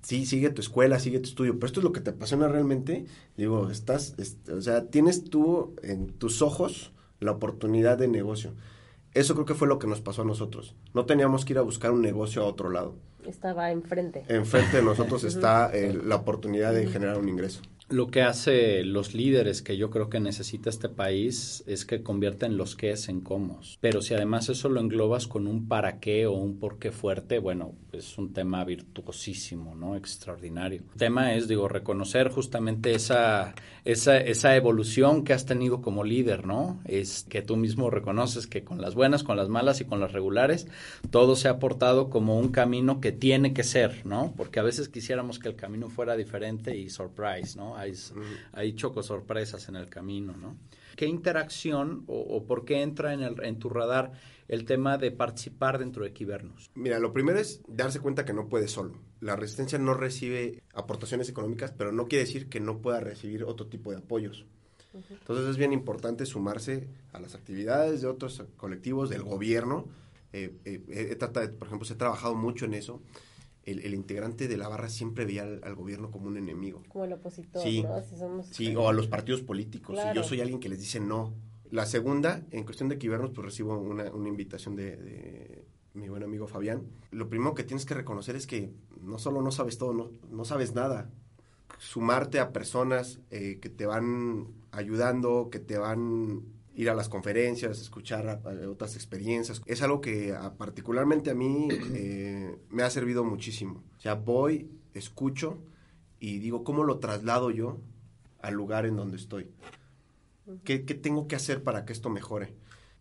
sí, 0.09 0.25
sigue 0.25 0.49
tu 0.49 0.63
escuela, 0.63 0.99
sigue 0.99 1.19
tu 1.19 1.29
estudio, 1.29 1.55
pero 1.55 1.67
esto 1.67 1.81
es 1.81 1.85
lo 1.85 1.93
que 1.93 2.01
te 2.01 2.11
apasiona 2.11 2.49
realmente, 2.49 3.05
digo, 3.37 3.71
estás, 3.71 4.15
o 4.51 4.61
sea, 4.63 4.87
tienes 4.87 5.25
tú 5.25 5.75
en 5.83 6.15
tus 6.15 6.41
ojos 6.41 6.93
la 7.21 7.33
oportunidad 7.33 7.99
de 7.99 8.09
negocio. 8.09 8.55
Eso 9.13 9.35
creo 9.35 9.45
que 9.45 9.55
fue 9.55 9.69
lo 9.69 9.79
que 9.79 9.87
nos 9.87 10.01
pasó 10.01 10.23
a 10.23 10.25
nosotros. 10.25 10.75
No 10.95 11.05
teníamos 11.05 11.45
que 11.45 11.53
ir 11.53 11.59
a 11.59 11.63
buscar 11.63 11.91
un 11.91 12.01
negocio 12.01 12.43
a 12.43 12.47
otro 12.47 12.71
lado. 12.71 12.95
Estaba 13.27 13.71
enfrente. 13.71 14.25
Enfrente 14.29 14.79
de 14.79 14.83
nosotros 14.83 15.25
está 15.33 15.71
eh, 15.75 15.93
la 15.93 16.17
oportunidad 16.17 16.73
de 16.73 16.87
generar 16.87 17.19
un 17.19 17.29
ingreso 17.29 17.61
lo 17.91 18.09
que 18.09 18.23
hace 18.23 18.85
los 18.85 19.15
líderes 19.15 19.63
que 19.63 19.77
yo 19.77 19.91
creo 19.91 20.11
que 20.11 20.21
necesita 20.21 20.69
este 20.69 20.89
país 20.89 21.65
es 21.67 21.87
que 21.87 22.03
convierten 22.03 22.57
los 22.57 22.77
qués 22.77 23.09
en 23.09 23.21
cómo. 23.21 23.61
Pero 23.81 24.03
si 24.03 24.15
además 24.15 24.49
eso 24.49 24.69
lo 24.69 24.81
englobas 24.81 25.27
con 25.27 25.47
un 25.47 25.69
para 25.69 25.99
qué 25.99 26.27
o 26.27 26.33
un 26.33 26.59
por 26.59 26.79
qué 26.79 26.93
fuerte, 26.93 27.39
bueno, 27.39 27.75
es 27.93 28.19
un 28.19 28.33
tema 28.33 28.65
virtuosísimo, 28.65 29.75
¿no? 29.75 29.97
Extraordinario. 29.97 30.83
El 30.93 30.99
tema 30.99 31.35
es, 31.35 31.49
digo, 31.49 31.69
reconocer 31.69 32.29
justamente 32.29 32.93
esa, 32.93 33.55
esa, 33.85 34.19
esa 34.19 34.55
evolución 34.55 35.25
que 35.25 35.33
has 35.33 35.47
tenido 35.47 35.81
como 35.81 36.05
líder, 36.05 36.47
¿no? 36.47 36.81
Es 36.85 37.25
que 37.29 37.41
tú 37.41 37.57
mismo 37.57 37.89
reconoces 37.89 38.47
que 38.47 38.65
con 38.65 38.83
las 38.83 38.95
buenas, 38.95 39.23
con 39.25 39.37
las 39.37 39.49
malas 39.49 39.81
y 39.81 39.87
con 39.87 40.01
las 40.01 40.13
regulares, 40.13 40.67
todo 41.11 41.37
se 41.37 41.49
ha 41.49 41.59
portado 41.59 42.11
como 42.11 42.39
un 42.39 42.49
camino 42.49 43.01
que 43.01 43.13
tiene 43.13 43.55
que 43.55 43.65
ser, 43.65 44.05
¿no? 44.05 44.35
Porque 44.37 44.61
a 44.61 44.63
veces 44.63 44.91
quisiéramos 44.91 45.39
que 45.39 45.49
el 45.49 45.57
camino 45.57 45.89
fuera 45.89 46.17
diferente 46.17 46.77
y 46.77 46.91
surprise, 46.91 47.57
¿no? 47.57 47.78
Hay, 47.79 47.95
hay 48.53 48.75
chocos 48.75 49.07
sorpresas 49.07 49.69
en 49.69 49.77
el 49.77 49.89
camino, 49.89 50.37
¿no? 50.37 50.57
¿Qué 50.97 51.07
interacción 51.07 52.03
o, 52.09 52.45
por 52.45 52.65
qué 52.65 52.83
entra 52.83 53.15
en, 53.15 53.23
el, 53.23 53.41
en 53.45 53.59
tu 53.61 53.69
radar 53.69 54.13
el 54.49 54.65
tema 54.65 54.99
de 54.99 55.13
participar 55.13 55.79
dentro 55.79 56.03
de 56.03 56.13
Quibernos? 56.13 56.71
Mira, 56.75 56.99
lo 56.99 57.13
primero 57.13 57.39
es 57.39 57.63
darse 57.69 58.01
cuenta 58.01 58.25
que 58.25 58.33
no 58.33 58.49
puede 58.49 58.67
solo. 58.67 58.99
La 59.21 59.37
resistencia 59.37 59.79
no 59.79 59.95
recibe 59.95 60.63
aportaciones 60.75 61.29
económicas, 61.29 61.71
pero 61.71 61.93
no 61.93 62.09
quiere 62.09 62.25
decir 62.25 62.49
que 62.49 62.59
no 62.59 62.79
pueda 62.79 62.99
recibir 62.99 63.45
otro 63.45 63.69
tipo 63.69 63.93
de 63.93 63.99
apoyos. 63.99 64.45
Entonces 64.93 65.47
es 65.47 65.57
bien 65.57 65.73
importante 65.73 66.27
sumarse 66.27 66.89
a 67.13 67.21
las 67.21 67.37
actividades 67.37 68.01
de 68.01 68.09
otros 68.09 68.43
colectivos, 68.57 69.09
del 69.11 69.23
gobierno. 69.23 69.87
Eh, 70.33 70.53
eh, 70.65 71.17
por 71.59 71.69
ejemplo, 71.69 71.87
se 71.87 71.95
ha 71.95 71.99
trabajado 71.99 72.35
mucho 72.35 72.65
en 72.65 72.75
eso 72.75 73.01
el, 73.71 73.95
integrante 73.95 74.49
de 74.49 74.57
la 74.57 74.69
barra 74.69 74.89
siempre 74.89 75.25
veía 75.25 75.43
al, 75.43 75.75
gobierno 75.75 76.11
como 76.11 76.29
un 76.29 76.37
enemigo. 76.37 76.83
Como 76.89 77.05
el 77.05 77.13
opositor, 77.13 77.63
sí, 77.63 77.85
Sí, 78.51 78.75
o 78.75 78.89
a 78.89 78.93
los 78.93 79.07
partidos 79.09 79.43
políticos. 79.43 79.99
Y 79.99 80.17
yo 80.17 80.23
soy 80.23 80.41
alguien 80.41 80.61
que 80.61 80.69
les 80.69 80.81
dice 80.81 81.01
no. 81.01 81.35
La 81.71 81.85
segunda, 81.85 82.43
en 82.51 82.65
cuestión 82.65 82.89
de 82.89 82.99
Quibernos, 82.99 83.31
pues 83.31 83.45
recibo 83.45 83.79
una, 83.79 84.11
una 84.13 84.29
invitación 84.29 84.75
de, 84.75 85.67
mi 85.95 86.09
buen 86.09 86.23
amigo 86.23 86.47
Fabián. 86.47 86.87
Lo 87.11 87.29
primero 87.29 87.55
que 87.55 87.65
tienes 87.65 87.85
que 87.85 87.95
reconocer 87.95 88.37
es 88.37 88.47
que 88.47 88.73
no 89.01 89.19
solo 89.19 89.43
no 89.43 89.51
sabes 89.51 89.79
todo, 89.79 89.93
no, 89.93 90.11
no 90.31 90.45
sabes 90.45 90.75
nada. 90.75 91.11
Sumarte 91.79 92.41
a 92.41 92.53
personas 92.53 93.21
eh, 93.31 93.59
que 93.61 93.69
te 93.69 93.87
van 93.87 94.49
ayudando, 94.73 95.49
que 95.51 95.59
te 95.59 95.77
van 95.77 96.43
ir 96.79 96.89
a 96.89 96.95
las 96.95 97.09
conferencias, 97.09 97.81
escuchar 97.81 98.41
otras 98.71 98.95
experiencias. 98.95 99.61
Es 99.67 99.83
algo 99.83 100.01
que 100.01 100.33
particularmente 100.59 101.29
a 101.29 101.35
mí 101.35 101.67
eh, 101.93 102.57
me 102.71 102.85
ha 102.85 102.91
servido 102.91 103.25
muchísimo. 103.25 103.83
O 103.97 104.01
sea, 104.01 104.15
voy, 104.15 104.71
escucho 104.95 105.59
y 106.21 106.39
digo, 106.39 106.63
¿cómo 106.63 106.85
lo 106.85 107.01
traslado 107.01 107.51
yo 107.51 107.81
al 108.41 108.55
lugar 108.55 108.87
en 108.87 108.95
donde 108.95 109.17
estoy? 109.17 109.51
¿Qué, 110.63 110.79
tengo 110.79 111.27
que 111.27 111.35
hacer 111.35 111.65
para 111.65 111.85
que 111.85 111.93
esto 111.93 112.11
mejore? 112.11 112.55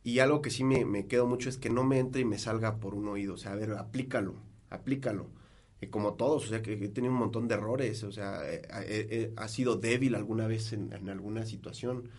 Y 0.03 0.19
algo 0.19 0.41
que 0.41 0.49
sí 0.49 0.63
me, 0.63 0.83
me, 0.83 1.05
quedo 1.05 1.27
mucho 1.27 1.47
es 1.47 1.57
que 1.57 1.69
no 1.69 1.83
me 1.83 1.99
entre 1.99 2.21
y 2.21 2.25
me 2.25 2.39
salga 2.39 2.77
por 2.77 2.95
un 2.95 3.07
oído. 3.07 3.35
O 3.35 3.37
sea, 3.37 3.51
a 3.51 3.55
ver, 3.57 3.73
aplícalo, 3.73 4.33
aplícalo. 4.71 5.29
como 5.91 6.15
todos, 6.15 6.45
o 6.45 6.49
sea, 6.49 6.63
que 6.63 6.73
he 6.73 6.89
tenido 6.89 7.13
un 7.13 7.19
montón 7.19 7.47
de 7.47 7.53
errores, 7.53 8.03
o 8.03 8.11
sea, 8.11 8.39
he, 8.43 9.33
ha 9.35 9.47
sido 9.47 9.75
débil 9.75 10.15
alguna 10.15 10.47
vez 10.47 10.73
en, 10.73 10.93
en 10.93 11.09
alguna 11.09 11.45
situación 11.45 12.09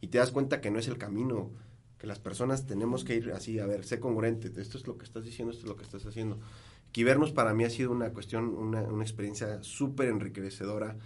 y 0.00 0.08
te 0.08 0.18
das 0.18 0.30
cuenta 0.30 0.60
que 0.60 0.70
no 0.70 0.78
es 0.78 0.88
el 0.88 0.98
camino, 0.98 1.50
que 1.98 2.06
las 2.06 2.20
personas 2.20 2.66
tenemos 2.66 3.04
que 3.04 3.16
ir 3.16 3.32
así, 3.32 3.58
a 3.58 3.66
ver, 3.66 3.84
sé 3.84 3.98
congruente, 3.98 4.50
esto 4.60 4.78
es 4.78 4.86
lo 4.86 4.96
que 4.96 5.04
estás 5.04 5.24
diciendo, 5.24 5.52
esto 5.52 5.64
es 5.64 5.68
lo 5.68 5.76
que 5.76 5.84
estás 5.84 6.06
haciendo. 6.06 6.38
Quivernos 6.92 7.32
para 7.32 7.52
mí 7.54 7.64
ha 7.64 7.70
sido 7.70 7.90
una 7.90 8.10
cuestión, 8.10 8.54
una, 8.56 8.82
una 8.82 9.02
experiencia 9.02 9.62
súper 9.62 10.08
enriquecedora, 10.08 10.96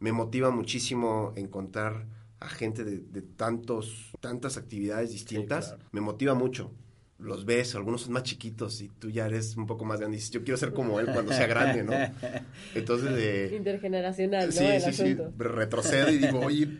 me 0.00 0.12
motiva 0.12 0.50
muchísimo 0.50 1.32
encontrar 1.36 2.06
a 2.40 2.48
gente 2.48 2.84
de, 2.84 3.00
de 3.00 3.22
tantos, 3.22 4.12
tantas 4.20 4.56
actividades 4.56 5.12
distintas, 5.12 5.76
me 5.92 6.00
motiva 6.00 6.34
mucho. 6.34 6.72
Los 7.18 7.44
ves, 7.44 7.74
algunos 7.74 8.00
son 8.00 8.14
más 8.14 8.22
chiquitos 8.22 8.80
y 8.80 8.88
tú 8.88 9.10
ya 9.10 9.26
eres 9.26 9.54
un 9.58 9.66
poco 9.66 9.84
más 9.84 10.00
grande 10.00 10.16
y 10.16 10.20
dices, 10.20 10.32
yo 10.32 10.42
quiero 10.42 10.56
ser 10.56 10.72
como 10.72 10.98
él 11.00 11.06
cuando 11.12 11.34
sea 11.34 11.46
grande, 11.46 11.82
¿no? 11.84 11.92
Entonces... 12.74 13.52
Intergeneracional, 13.52 14.46
¿no? 14.46 14.52
Sí, 14.52 14.66
sí, 14.82 14.92
sí, 14.94 15.16
retrocedo 15.36 16.10
y 16.10 16.16
digo, 16.16 16.40
oye, 16.40 16.78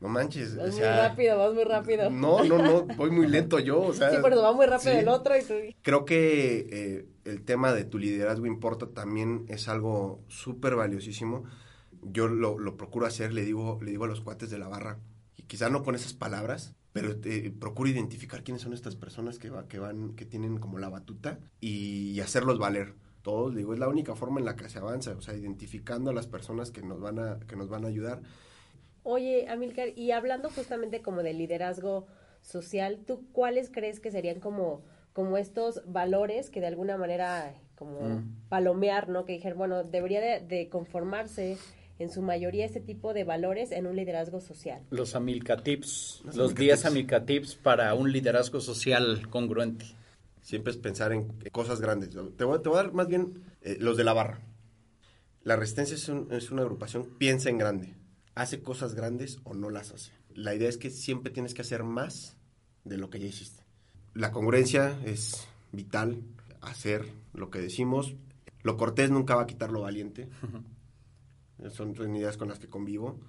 no 0.00 0.08
manches. 0.08 0.56
Vas 0.56 0.70
o 0.70 0.72
muy 0.72 0.80
sea, 0.80 1.08
rápido, 1.08 1.38
vas 1.38 1.54
muy 1.54 1.64
rápido. 1.64 2.10
No, 2.10 2.42
no, 2.44 2.58
no, 2.58 2.82
voy 2.96 3.10
muy 3.10 3.28
lento 3.28 3.58
yo, 3.58 3.80
o 3.80 3.92
sea. 3.94 4.10
Sí, 4.10 4.16
pero 4.22 4.42
va 4.42 4.52
muy 4.52 4.66
rápido 4.66 4.92
sí. 4.92 4.98
el 4.98 5.08
otro 5.08 5.36
y 5.36 5.42
tú... 5.42 5.54
Creo 5.82 6.04
que 6.04 6.66
eh, 6.70 7.08
el 7.24 7.42
tema 7.42 7.72
de 7.72 7.84
tu 7.84 7.98
liderazgo 7.98 8.46
importa 8.46 8.86
también 8.88 9.44
es 9.48 9.68
algo 9.68 10.24
súper 10.28 10.74
valiosísimo. 10.74 11.44
Yo 12.02 12.28
lo, 12.28 12.58
lo 12.58 12.76
procuro 12.78 13.06
hacer, 13.06 13.34
le 13.34 13.44
digo, 13.44 13.78
le 13.82 13.90
digo 13.90 14.04
a 14.04 14.08
los 14.08 14.22
cuates 14.22 14.48
de 14.48 14.58
la 14.58 14.68
barra, 14.68 14.98
y 15.36 15.42
quizá 15.42 15.68
no 15.68 15.82
con 15.82 15.94
esas 15.94 16.14
palabras, 16.14 16.74
pero 16.92 17.14
eh, 17.24 17.54
procuro 17.58 17.90
identificar 17.90 18.42
quiénes 18.42 18.62
son 18.62 18.72
estas 18.72 18.96
personas 18.96 19.38
que, 19.38 19.50
va, 19.50 19.68
que 19.68 19.78
van, 19.78 20.14
que 20.14 20.24
tienen 20.24 20.56
como 20.58 20.78
la 20.78 20.88
batuta 20.88 21.38
y, 21.60 22.12
y 22.12 22.20
hacerlos 22.20 22.58
valer. 22.58 22.94
Todos, 23.20 23.54
digo, 23.54 23.74
es 23.74 23.78
la 23.78 23.88
única 23.88 24.16
forma 24.16 24.40
en 24.40 24.46
la 24.46 24.56
que 24.56 24.66
se 24.70 24.78
avanza, 24.78 25.12
o 25.12 25.20
sea, 25.20 25.36
identificando 25.36 26.08
a 26.10 26.14
las 26.14 26.26
personas 26.26 26.70
que 26.70 26.82
nos 26.82 27.00
van 27.00 27.18
a, 27.18 27.38
que 27.40 27.54
nos 27.54 27.68
van 27.68 27.84
a 27.84 27.88
ayudar. 27.88 28.22
Oye, 29.02 29.46
Amilcar, 29.48 29.88
y 29.96 30.10
hablando 30.12 30.50
justamente 30.50 31.00
como 31.02 31.22
de 31.22 31.32
liderazgo 31.32 32.06
social, 32.42 33.00
¿tú 33.06 33.24
cuáles 33.32 33.70
crees 33.70 34.00
que 34.00 34.10
serían 34.10 34.40
como, 34.40 34.82
como 35.12 35.36
estos 35.38 35.82
valores 35.86 36.50
que 36.50 36.60
de 36.60 36.66
alguna 36.68 36.96
manera 36.96 37.54
como 37.76 38.00
Mm. 38.00 38.48
palomear, 38.50 39.08
¿no? 39.08 39.24
Que 39.24 39.32
dijeron, 39.34 39.58
bueno, 39.58 39.84
debería 39.84 40.20
de, 40.20 40.40
de 40.46 40.68
conformarse 40.68 41.56
en 41.98 42.10
su 42.10 42.20
mayoría 42.22 42.64
este 42.66 42.80
tipo 42.80 43.12
de 43.14 43.24
valores 43.24 43.72
en 43.72 43.86
un 43.86 43.96
liderazgo 43.96 44.40
social. 44.40 44.82
Los 44.90 45.14
Amilca 45.14 45.56
Tips, 45.62 46.20
Los 46.24 46.36
los 46.36 46.46
Amilca 46.52 46.60
10 46.62 46.78
Tips. 46.80 46.86
Amilca 46.90 47.24
Tips 47.26 47.54
para 47.56 47.94
un 47.94 48.10
liderazgo 48.12 48.60
social 48.60 49.28
congruente. 49.30 49.86
Siempre 50.42 50.72
es 50.72 50.78
pensar 50.78 51.12
en 51.12 51.28
cosas 51.52 51.80
grandes. 51.80 52.10
Te 52.10 52.44
voy, 52.44 52.60
te 52.62 52.68
voy 52.70 52.78
a 52.78 52.82
dar 52.82 52.92
más 52.92 53.06
bien 53.08 53.42
eh, 53.62 53.76
los 53.78 53.96
de 53.98 54.04
la 54.04 54.12
barra. 54.14 54.40
La 55.42 55.56
resistencia 55.56 55.94
es, 55.94 56.08
un- 56.08 56.28
es 56.32 56.50
una 56.50 56.62
agrupación, 56.62 57.04
piensa 57.18 57.48
en 57.50 57.58
grande. 57.58 57.94
Hace 58.40 58.62
cosas 58.62 58.94
grandes 58.94 59.38
o 59.44 59.52
no 59.52 59.68
las 59.68 59.92
hace. 59.92 60.12
La 60.34 60.54
idea 60.54 60.70
es 60.70 60.78
que 60.78 60.88
siempre 60.88 61.30
tienes 61.30 61.52
que 61.52 61.60
hacer 61.60 61.84
más 61.84 62.38
de 62.84 62.96
lo 62.96 63.10
que 63.10 63.20
ya 63.20 63.26
hiciste. 63.26 63.62
La 64.14 64.32
congruencia 64.32 64.98
es 65.04 65.46
vital, 65.72 66.22
hacer 66.62 67.04
lo 67.34 67.50
que 67.50 67.58
decimos. 67.58 68.14
Lo 68.62 68.78
cortés 68.78 69.10
nunca 69.10 69.34
va 69.34 69.42
a 69.42 69.46
quitar 69.46 69.70
lo 69.70 69.82
valiente. 69.82 70.30
Son, 71.70 71.94
son 71.94 72.16
ideas 72.16 72.38
con 72.38 72.48
las 72.48 72.58
que 72.58 72.68
convivo. 72.68 73.20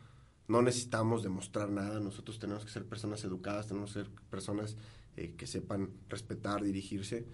No 0.47 0.61
necesitamos 0.61 1.23
demostrar 1.23 1.69
nada, 1.69 1.99
nosotros 1.99 2.39
tenemos 2.39 2.63
que 2.63 2.71
ser 2.71 2.85
personas 2.85 3.21
educadas, 3.25 3.67
tenemos 3.67 3.91
que 3.93 4.03
ser 4.03 4.09
personas 4.29 4.77
eh, 5.17 5.35
que 5.35 5.45
sepan 5.45 5.89
respetar, 6.07 6.63
dirigirse. 6.63 7.25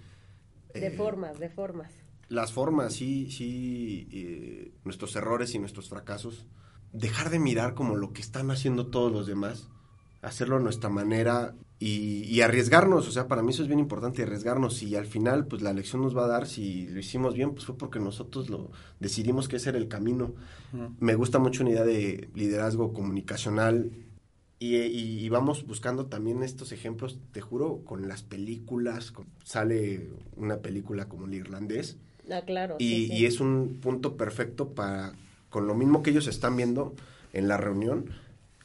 De 0.74 0.88
Eh, 0.88 0.92
formas, 0.98 1.38
de 1.40 1.50
formas. 1.50 1.92
Las 2.30 2.52
formas, 2.52 2.94
sí, 2.94 3.30
sí, 3.30 4.08
eh, 4.12 4.72
nuestros 4.84 5.16
errores 5.16 5.54
y 5.54 5.60
nuestros 5.60 5.90
fracasos. 5.90 6.48
Dejar 6.94 7.30
de 7.30 7.40
mirar 7.40 7.74
como 7.74 7.96
lo 7.96 8.14
que 8.14 8.22
están 8.22 8.50
haciendo 8.52 8.88
todos 8.88 9.12
los 9.12 9.28
demás, 9.28 9.68
hacerlo 10.22 10.58
a 10.58 10.60
nuestra 10.60 10.90
manera 10.90 11.54
y, 11.80 12.24
y 12.24 12.42
arriesgarnos. 12.42 13.08
O 13.08 13.12
sea, 13.12 13.28
para 13.28 13.44
mí 13.44 13.52
eso 13.52 13.62
es 13.62 13.68
bien 13.68 13.80
importante, 13.80 14.24
arriesgarnos. 14.24 14.82
Y 14.82 14.96
al 14.96 15.06
final, 15.06 15.46
pues 15.48 15.62
la 15.62 15.74
lección 15.74 16.02
nos 16.02 16.16
va 16.18 16.26
a 16.26 16.28
dar 16.28 16.48
si 16.48 16.88
lo 16.88 17.00
hicimos 17.00 17.36
bien, 17.36 17.52
pues 17.54 17.66
fue 17.66 17.78
porque 17.78 18.00
nosotros 18.00 18.50
lo 18.50 18.72
decidimos 19.00 19.48
que 19.48 19.58
ese 19.58 19.70
era 19.70 19.78
el 19.78 19.88
camino. 19.88 20.34
Me 21.00 21.16
gusta 21.16 21.40
mucho 21.40 21.62
una 21.64 21.72
idea 21.72 21.84
de 21.84 22.30
liderazgo 22.34 22.94
comunicacional 22.94 23.92
y, 24.60 24.76
y- 24.78 25.20
y 25.24 25.30
vamos 25.30 25.68
buscando 25.68 26.08
también 26.08 26.42
estos 26.42 26.72
ejemplos, 26.72 27.20
te 27.32 27.42
juro, 27.42 27.84
con 27.86 28.08
las 28.08 28.24
películas. 28.24 29.12
con- 29.12 29.28
sale 29.44 30.10
una 30.36 30.58
película 30.58 31.08
como 31.08 31.26
el 31.28 31.36
irlandés 31.36 31.98
Ah, 32.32 32.42
claro. 32.46 32.76
y, 32.80 32.88
sí, 32.90 33.08
sí. 33.08 33.14
y 33.14 33.26
es 33.26 33.40
un 33.40 33.78
punto 33.82 34.18
perfecto 34.18 34.74
para, 34.74 35.14
con 35.58 35.66
lo 35.66 35.74
mismo 35.74 36.04
que 36.04 36.12
ellos 36.12 36.28
están 36.28 36.56
viendo 36.56 36.94
en 37.34 37.48
la 37.48 37.58
reunión, 37.58 38.12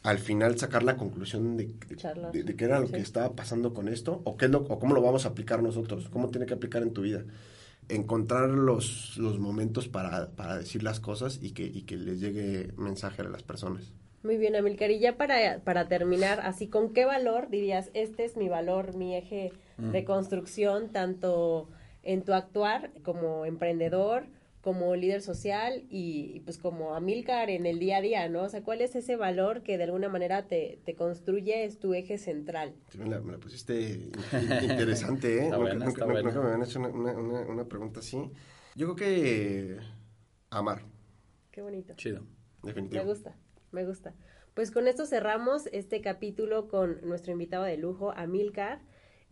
al 0.02 0.18
final 0.18 0.59
sacar 0.59 0.83
la 0.83 0.98
conclusión 0.98 1.57
de, 1.57 1.70
de- 1.88 1.96
Charlas. 1.96 2.35
de- 2.35 2.42
de 2.44 2.55
qué 2.55 2.66
era 2.66 2.81
lo 2.81 2.87
Sí. 2.88 2.92
que 2.92 2.98
estaba 3.00 3.31
pasando 3.35 3.72
con 3.72 3.88
esto 3.88 4.20
o, 4.24 4.37
qué 4.37 4.44
es 4.44 4.50
lo, 4.50 4.59
o 4.59 4.78
cómo 4.78 4.94
lo 4.94 5.00
vamos 5.00 5.24
a 5.24 5.31
aplicar 5.31 5.62
nosotros, 5.62 6.11
cómo 6.11 6.28
tiene 6.28 6.44
que 6.44 6.52
aplicar 6.52 6.83
en 6.83 6.92
tu 6.92 7.00
vida. 7.00 7.24
Encontrar 7.88 8.50
los, 8.50 9.16
los 9.16 9.38
momentos 9.38 9.88
para, 9.88 10.33
para 10.33 10.59
decir 10.59 10.83
las 10.83 11.00
cosas 11.00 11.38
y 11.40 11.52
que, 11.52 11.64
y 11.64 11.83
que 11.85 11.96
les 11.96 12.20
llegue 12.20 12.72
mensaje 12.76 13.22
a 13.22 13.24
las 13.24 13.42
personas. 13.42 13.90
Muy 14.22 14.37
bien, 14.37 14.55
Amilcar. 14.55 14.90
Y 14.90 14.98
ya 15.00 15.16
para, 15.16 15.61
para 15.61 15.88
terminar, 15.88 16.40
así, 16.40 16.66
¿con 16.68 16.92
qué 16.92 17.07
valor 17.07 17.48
dirías, 17.48 17.88
este 17.94 18.26
es 18.26 18.37
mi 18.37 18.50
valor, 18.50 18.94
mi 18.94 19.16
eje 19.16 19.50
de 19.78 20.05
construcción, 20.05 20.90
tanto 20.90 21.70
en 22.02 22.20
tu 22.22 22.35
actuar 22.35 22.90
como 23.02 23.46
emprendedor, 23.46 24.24
como 24.62 24.94
líder 24.96 25.20
social 25.22 25.85
y, 25.90 26.33
y, 26.35 26.40
pues 26.40 26.57
como 26.57 26.94
Amilcar 26.94 27.51
en 27.51 27.66
el 27.66 27.79
día 27.81 27.98
a 27.98 28.01
día, 28.01 28.29
¿no? 28.29 28.44
O 28.44 28.48
sea, 28.48 28.62
¿cuál 28.62 28.81
es 28.81 28.94
ese 28.96 29.16
valor 29.16 29.62
que 29.62 29.77
de 29.77 29.85
alguna 29.85 30.09
manera 30.09 30.46
te, 30.46 30.81
te 30.85 30.94
construye, 30.94 31.64
es 31.64 31.79
tu 31.81 31.92
eje 31.94 32.16
central? 32.16 32.75
Sí, 32.90 32.98
me, 32.98 33.09
la, 33.11 33.20
me 33.20 33.33
la 33.33 33.38
pusiste 33.38 33.75
in- 33.83 34.70
interesante, 34.70 35.38
¿eh? 35.38 35.42
Está 35.46 35.57
Nunca- 35.57 35.59
buena, 35.59 35.75
nunca, 35.75 35.88
está 35.90 36.05
nunca- 36.07 36.12
buena. 36.12 36.29
nunca 36.31 36.40
me 36.40 36.46
habían 36.55 36.62
hecho 36.68 36.79
una, 36.81 36.88
una- 37.18 37.40
una- 37.42 37.64
pregunta 37.68 38.01
así. 38.01 38.18
Yo 38.77 38.94
creo 38.94 38.96
que 38.96 39.77
amar, 40.51 40.83
Qué 41.51 41.61
bonito. 41.61 41.94
Chido. 41.96 42.20
Me 42.62 42.68
definitivamente. 42.68 43.05
gusta, 43.12 43.37
me 43.72 43.85
gusta. 43.85 44.14
Pues 44.55 44.70
con 44.70 44.87
esto 44.87 45.07
cerramos 45.07 45.66
este 45.72 46.01
capítulo 46.01 46.68
con 46.68 47.01
nuestro 47.03 47.33
invitado 47.33 47.64
de 47.64 47.77
lujo, 47.77 48.12
Amilcar. 48.12 48.81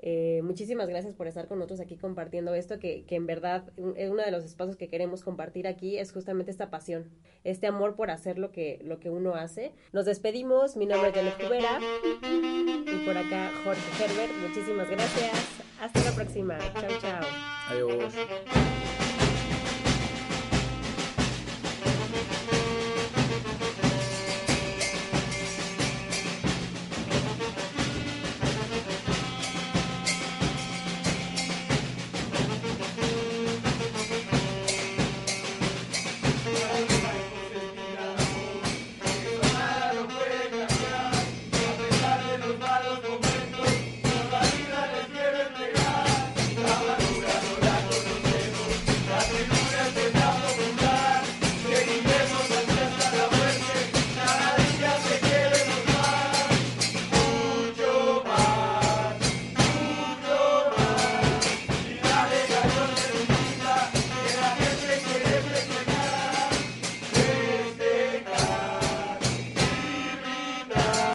Eh, 0.03 0.41
muchísimas 0.43 0.89
gracias 0.89 1.15
por 1.15 1.27
estar 1.27 1.47
con 1.47 1.59
nosotros 1.59 1.81
aquí 1.81 1.97
compartiendo 1.97 2.55
esto, 2.55 2.79
que, 2.79 3.05
que 3.05 3.17
en 3.17 3.27
verdad 3.27 3.71
es 3.97 4.11
uno 4.11 4.23
de 4.23 4.31
los 4.31 4.45
espacios 4.45 4.77
que 4.77 4.89
queremos 4.89 5.23
compartir 5.23 5.67
aquí, 5.67 5.99
es 5.99 6.11
justamente 6.13 6.51
esta 6.51 6.71
pasión, 6.71 7.11
este 7.45 7.67
amor 7.67 7.97
por 7.97 8.11
hacer 8.11 8.39
lo 8.39 8.51
que, 8.51 8.81
lo 8.83 8.99
que 8.99 9.11
uno 9.11 9.35
hace. 9.35 9.73
Nos 9.93 10.07
despedimos, 10.07 10.77
mi 10.77 10.87
nombre 10.87 11.11
es 11.11 11.15
Janet 11.15 11.37
Cubera 11.37 11.81
y 12.23 13.07
por 13.07 13.17
acá 13.17 13.51
Jorge 13.63 14.05
Herbert, 14.05 14.33
muchísimas 14.49 14.89
gracias. 14.89 15.33
Hasta 15.81 16.03
la 16.05 16.13
próxima. 16.13 16.59
Chao, 16.59 16.91
chao. 17.01 17.23
Adiós. 17.71 18.15